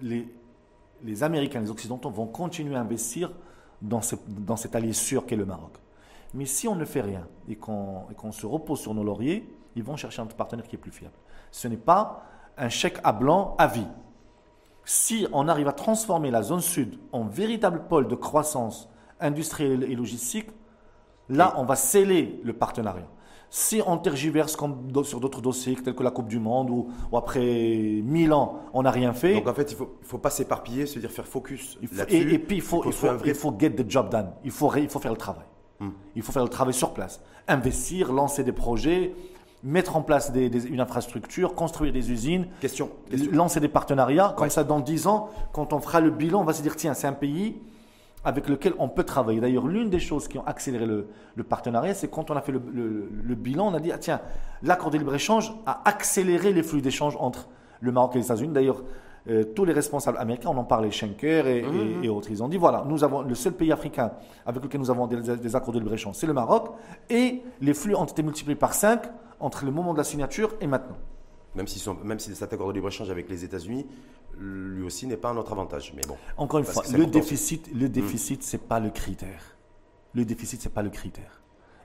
[0.00, 0.28] les,
[1.22, 3.32] Américains, les Occidentaux vont continuer à investir
[3.82, 5.72] dans, dans cet allié sûr qu'est le Maroc.
[6.34, 9.96] Mais si on ne fait rien et qu'on se repose sur nos lauriers, ils vont
[9.96, 11.14] chercher un partenaire qui est plus fiable.
[11.50, 12.24] Ce n'est pas
[12.56, 13.86] un chèque à blanc à vie
[14.86, 18.88] si on arrive à transformer la zone sud en véritable pôle de croissance
[19.20, 20.46] industrielle et logistique,
[21.28, 23.08] là, on va sceller le partenariat.
[23.50, 27.40] Si on tergiverse comme sur d'autres dossiers tels que la Coupe du Monde ou, après
[28.04, 29.34] mille ans, on n'a rien fait.
[29.34, 31.78] Donc en fait, il ne faut, faut, pas s'éparpiller, se dire faire focus.
[32.08, 34.30] Et, puis il faut, il faut, il faut, get the job done.
[34.44, 35.46] Il faut, il faut faire le travail.
[35.80, 35.90] Hmm.
[36.14, 37.20] Il faut faire le travail sur place.
[37.48, 39.14] Investir, lancer des projets,
[39.62, 42.90] mettre en place une infrastructure, construire des usines, question,
[43.32, 44.34] lancer des partenariats.
[44.36, 46.94] Comme ça, dans 10 ans, quand on fera le bilan, on va se dire tiens,
[46.94, 47.56] c'est un pays
[48.24, 49.40] avec lequel on peut travailler.
[49.40, 53.34] D'ailleurs, l'une des choses qui ont accéléré le, partenariat, c'est quand on a fait le,
[53.34, 54.20] bilan, on a dit ah, tiens,
[54.62, 57.48] l'accord de libre-échange a accéléré les flux d'échange entre
[57.80, 58.52] le Maroc et les États-Unis.
[58.52, 58.82] D'ailleurs,
[59.28, 62.10] euh, tous les responsables américains, on en parlait, Schenker et, mmh, mmh.
[62.10, 64.12] autres, ils ont dit voilà, nous avons le seul pays africain
[64.44, 66.68] avec lequel nous avons des, des accords de libre-échange, c'est le Maroc,
[67.10, 69.02] et les flux ont été multipliés par 5
[69.40, 70.96] entre le moment de la signature et maintenant.
[71.56, 73.86] Même si, même si cet accord de libre-échange avec les États-Unis,
[74.38, 75.92] lui aussi n'est pas un notre avantage.
[75.96, 76.16] Mais bon.
[76.36, 79.56] Encore une fois, le déficit, le déficit, c'est pas le critère.
[80.14, 81.40] Le déficit, c'est pas le critère.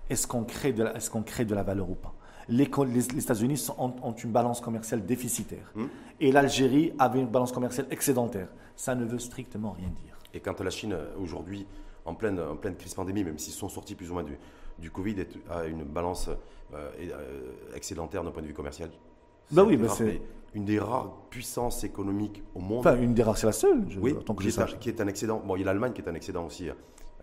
[0.10, 0.94] Est-ce qu'on crée de la,
[1.26, 2.14] crée de la valeur ou pas?
[2.50, 5.86] Les, les, États-Unis ont, ont, une balance commerciale déficitaire hmm.
[6.20, 8.48] et l'Algérie avait une balance commerciale excédentaire.
[8.76, 10.18] Ça ne veut strictement rien dire.
[10.34, 11.68] Et quant à la Chine, aujourd'hui,
[12.06, 14.38] en pleine, en pleine crise pandémie, même s'ils sont sortis plus ou moins du,
[14.80, 15.16] du Covid,
[15.50, 16.30] a une balance
[16.74, 18.90] euh, euh, excédentaire d'un point de vue commercial
[19.52, 20.22] Bah oui, bah c'est-
[20.54, 22.80] une des rares puissances économiques au monde.
[22.80, 23.86] Enfin, une des rares, c'est la seule.
[23.88, 25.42] je- oui, tant que qui, je est un, qui est un excédent.
[25.46, 26.74] Bon, il y a l'Allemagne qui est un excédent aussi, euh,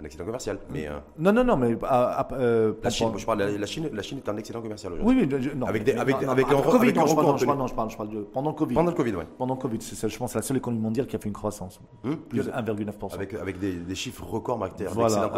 [0.00, 0.58] un excédent commercial.
[0.70, 1.76] Mais euh, Non, non, non, mais.
[1.82, 4.36] à- à- euh, la Chine, moi, je parle, la, la Chine, la Chine est un
[4.36, 5.16] excédent commercial aujourd'hui.
[5.22, 5.66] Oui, oui, je- non.
[5.66, 7.44] Avec des- mais- avec- non, avec non, Covid, avec un non, je parle, non, je
[7.46, 8.74] parle, de- non, je parle, je parle de pendant le Covid.
[8.74, 9.24] Pendant le Covid, oui.
[9.36, 11.34] Pendant le Covid, c'est, je pense, c'est la seule économie mondiale qui a fait une
[11.34, 11.80] croissance.
[12.04, 13.14] Hum, Plus que- 1,9%.
[13.14, 14.58] avec, avec des, des chiffres records.
[14.92, 15.30] Voilà.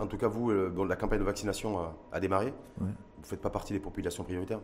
[0.00, 1.78] En tout cas, vous, euh, dont la campagne de vaccination
[2.12, 4.60] a, démarré, vous ne faites pas partie des populations prioritaires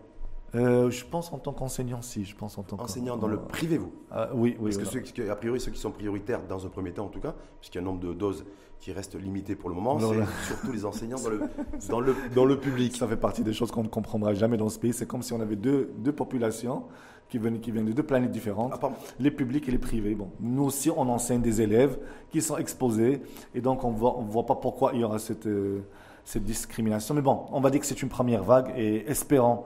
[0.55, 2.25] Euh, je pense en tant qu'enseignant, si.
[2.25, 4.65] Je pense en tant Enseignants qu'en- dans le privé, vous Ah, oui, oui.
[4.65, 5.07] Parce que, voilà.
[5.07, 7.35] ceux qui- a priori, ceux qui sont prioritaires dans un premier temps, en tout cas,
[7.61, 8.45] puisqu'il y a un nombre de doses
[8.81, 11.41] qui reste limité pour le moment, c'est surtout les enseignants dans le,
[11.91, 12.97] dans le, dans le public.
[12.97, 14.93] Ça fait partie des choses qu'on ne comprendra jamais dans ce pays.
[14.93, 16.85] C'est comme si on avait deux, deux populations
[17.29, 18.91] qui viennent, qui viennent de deux planètes différentes, part-
[19.21, 20.17] les publics et les privés.
[20.17, 21.97] Bon, nous aussi, on enseigne des élèves
[22.31, 23.23] qui sont exposés,
[23.55, 25.83] et donc on voit, on voit pas pourquoi il y aura cette, euh,
[26.25, 27.15] cette discrimination.
[27.15, 29.63] Mais bon, on va dire que c'est une première vague, et espérons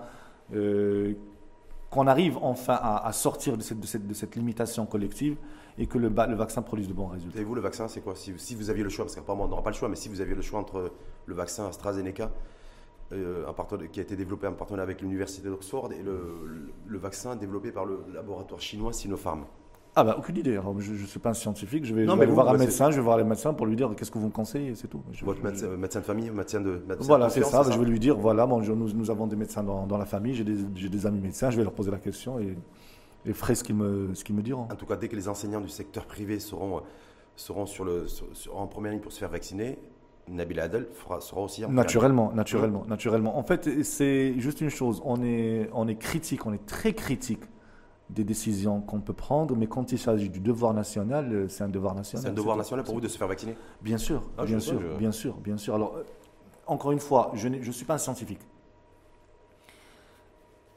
[0.51, 5.37] qu'on arrive enfin à, sortir de cette, limitation collective
[5.79, 7.41] et que le, vaccin produise de bons résultats.
[7.41, 8.15] Et vous, le vaccin, c'est quoi?
[8.17, 10.21] Si, vous aviez le choix, parce qu'apparemment on n'aura pas le choix, mais si vous
[10.21, 10.93] aviez le choix entre
[11.27, 12.31] le vaccin AstraZeneca,
[13.13, 13.45] euh,
[13.93, 18.05] qui a été développé en partenariat avec l'université d'Oxford, et le vaccin développé par le
[18.13, 19.45] laboratoire chinois Sinopharm.
[19.97, 20.53] Ah bah aucune idée.
[20.57, 21.85] Alors, je ne suis pas un scientifique.
[21.85, 22.91] Je vais, Non, je vais mais aller vous, voir un bah, médecin.
[22.91, 25.03] Je vais voir les médecins pour lui dire qu'est-ce que vous me conseillez, c'est tout.
[25.13, 27.63] Je- Votre je- médecin, médecin de famille, médecin de médecin Voilà, c'est ça.
[27.71, 30.35] Je vais lui dire voilà, bon, nous, nous avons des médecins dans, dans la famille.
[30.35, 31.51] J'ai des, des amis médecins.
[31.51, 32.57] Je vais leur poser la question et,
[33.27, 34.63] et ferai ce qu'ils me, ce qu'ils me diront.
[34.65, 36.81] En tout cas, dès que les enseignants du secteur privé seront, euh,
[37.37, 39.79] seront sur le, sur- sur- en première ligne pour se faire vacciner,
[40.29, 43.39] Nabil Adel fera, sera aussi en Naturellement, naturellement, naturellement.
[43.39, 45.01] En fait, c'est juste une chose.
[45.05, 47.41] On est, on est critique, on est très critique
[48.11, 51.69] des décisions qu'on peut prendre, mais quand il s'agit du devoir national, euh, c'est un
[51.69, 52.23] devoir national.
[52.23, 54.81] C'est un devoir national pour vous de se faire vacciner Bien sûr, Ah, bien sûr,
[54.81, 55.75] je- bien sûr, bien sûr.
[55.75, 56.05] Alors, euh,
[56.67, 58.41] encore une fois, je ne suis pas un scientifique.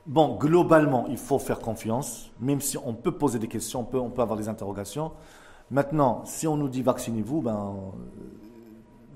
[0.06, 4.00] Bon, globalement, il faut faire confiance, même si on peut poser des questions, on peut,
[4.00, 5.12] on peut avoir des interrogations.
[5.70, 7.76] Maintenant, si on nous dit vaccinez-vous, ben,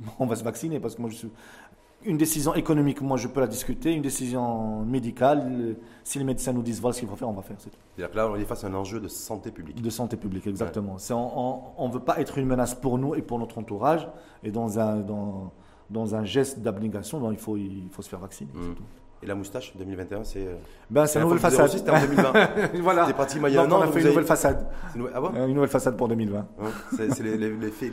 [0.01, 1.31] euh, on va se vacciner parce que moi je suis.
[2.03, 3.93] Une décision économique, moi je peux la discuter.
[3.93, 7.43] Une décision médicale, si les médecins nous disent voilà ce qu'il faut faire, on va
[7.43, 7.57] faire.
[7.59, 9.81] C'est-à-dire que là, on est face à un enjeu de santé publique.
[9.81, 10.97] De santé publique, exactement.
[11.11, 14.07] On ne veut pas être une menace pour nous et pour notre entourage.
[14.43, 15.51] Et dans un, dans,
[15.89, 18.49] dans un geste d'abnégation, ben, il, faut, il faut se faire vacciner.
[19.23, 20.39] Et la moustache 2021, c'est.
[20.47, 20.55] euh,
[20.89, 21.69] Ben, c'est une nouvelle façade.
[21.69, 22.33] C'était en 2020.
[22.81, 23.01] voilà.
[23.05, 23.79] C'était pratiquement il y a Donc, un an.
[23.79, 24.67] on a fait une nouvelle façade.
[25.13, 26.39] Ah bon Euh, Une nouvelle façade pour 2020.
[26.39, 26.45] Hein
[26.95, 27.23] C'est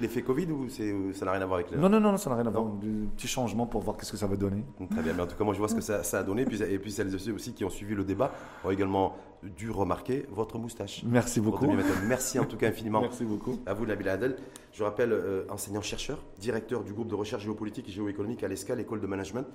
[0.01, 1.79] l'effet Covid ou ça n'a rien à voir avec le.
[1.79, 2.65] Non, non, non, ça n'a rien à voir.
[2.67, 4.65] Des petits changements pour voir qu'est-ce que ça va donner.
[4.91, 6.43] Très bien, mais en tout cas, moi je vois ce que ça, a donné.
[6.43, 8.33] Et puis, celles et ceux aussi qui ont suivi le débat
[8.65, 11.03] ont également dû remarquer votre moustache.
[11.07, 11.67] Merci beaucoup.
[11.67, 12.09] 2021.
[12.09, 13.01] Merci en tout cas infiniment.
[13.03, 13.59] Merci beaucoup.
[13.67, 14.37] À vous, Nabil Adel.
[14.73, 19.01] Je rappelle, euh, enseignant-chercheur, directeur du groupe de recherche géopolitique et géoéconomique à l'ESCA, l'école
[19.01, 19.47] de management.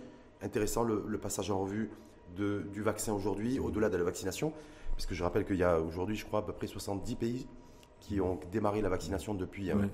[0.43, 1.89] Intéressant le, le passage en revue
[2.35, 4.51] de- du vaccin aujourd'hui, au-delà de la vaccination,
[4.95, 7.47] puisque je rappelle qu'il y a aujourd'hui, je crois, à peu près 70 pays
[8.01, 9.87] qui ont démarré la vaccination depuis, euh, Oui.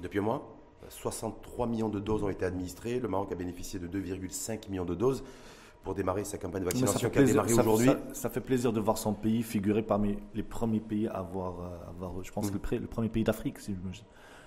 [0.00, 0.50] depuis un mois.
[0.88, 2.98] 63 millions de doses ont été administrées.
[2.98, 5.22] Le Maroc a bénéficié de 2,5 millions de doses
[5.84, 7.86] pour démarrer sa campagne de vaccination qui a démarré aujourd'hui.
[7.86, 11.60] Ça, ça fait plaisir de voir son pays figurer parmi les premiers pays à avoir,
[11.60, 12.58] euh, avoir je pense, Mm.
[12.80, 13.60] le, premier pays d'Afrique.
[13.60, 13.92] Si je me-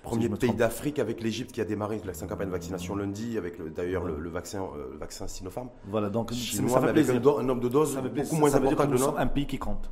[0.08, 3.70] Premier pays d'Afrique avec l'Égypte qui a démarré sa campagne de vaccination lundi, avec le-
[3.70, 5.68] d'ailleurs le, le vaccin, euh, le vaccin Sinopharm.
[5.88, 7.20] Voilà, donc c'est- Chinois, ça fait avec un, plaisir.
[7.20, 8.92] do- un nombre de doses Ça beaucoup moins Ça veut dire important que que nous
[8.92, 9.20] le sommes nôtre.
[9.20, 9.90] un pays qui compte.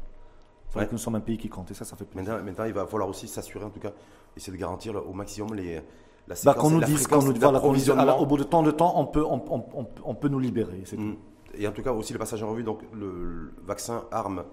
[0.70, 0.86] Ça Ouais.
[0.86, 2.32] que nous sommes un pays qui compte et ça, ça fait plaisir.
[2.32, 3.92] Maintenant, maintenant, il va falloir aussi s'assurer, en tout cas,
[4.36, 5.80] essayer de garantir au maximum les, la
[6.28, 8.02] Bah, séquence qu'on et nous la dise, qu'on nous voilà, qu'on dise, d'approvisionnement.
[8.02, 10.40] alors, au bout de tant de temps, on peut, on, on- on- on peut nous
[10.40, 10.82] libérer.
[10.84, 11.02] c'est tout.
[11.02, 11.16] Mm.
[11.58, 14.44] Et en tout cas, aussi le passage en revue, donc le, le vaccin, arme,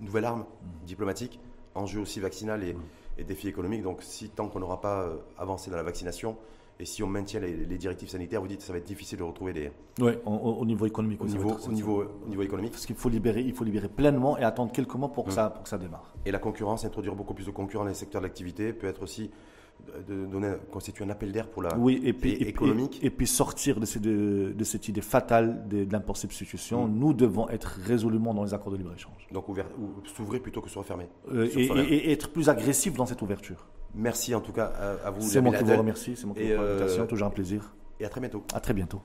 [0.00, 0.84] nouvelle arme Mm.
[0.86, 1.40] diplomatique,
[1.74, 2.76] enjeu aussi vaccinal et,
[3.20, 3.82] et défi économique.
[3.82, 6.36] Donc, si tant qu'on n'aura pas euh, avancé dans la vaccination
[6.78, 9.18] et si on maintient les, les directives sanitaires, vous dites que ça va être difficile
[9.18, 11.20] de retrouver des, Ouais, au, au- au niveau économique.
[11.22, 12.72] au, niveau, au, niveau, au niveau économique.
[12.72, 15.34] Parce qu'il faut libérer, il faut libérer pleinement et attendre quelques mois pour que, Mm.
[15.34, 16.14] ça, pour que ça démarre.
[16.24, 19.30] Et la concurrence, introduire beaucoup plus de concurrents dans les secteurs d'activité, peut être aussi
[20.08, 21.76] de, donner, constituer un appel d'air pour la.
[21.76, 22.98] Oui, et puis, et et puis- économique.
[23.02, 26.86] et puis sortir de, ces- de- de cette idée fatale de, de l'import-substitution.
[26.88, 26.98] Mm.
[26.98, 29.26] Nous devons être résolument dans les accords de libre-échange.
[29.32, 31.08] Donc, ouvert, ou- s'ouvrir plutôt que se refermer.
[31.32, 33.66] Euh, et, être plus agressif dans cette ouverture.
[33.94, 34.66] Merci en tout cas
[35.02, 35.20] à, à vous.
[35.20, 37.00] C'est moi qui vous remercie, c'est moi qui vous remercie.
[37.00, 37.74] euh, Toujours un plaisir.
[37.98, 38.42] Et à très bientôt.
[38.54, 39.00] À très bientôt.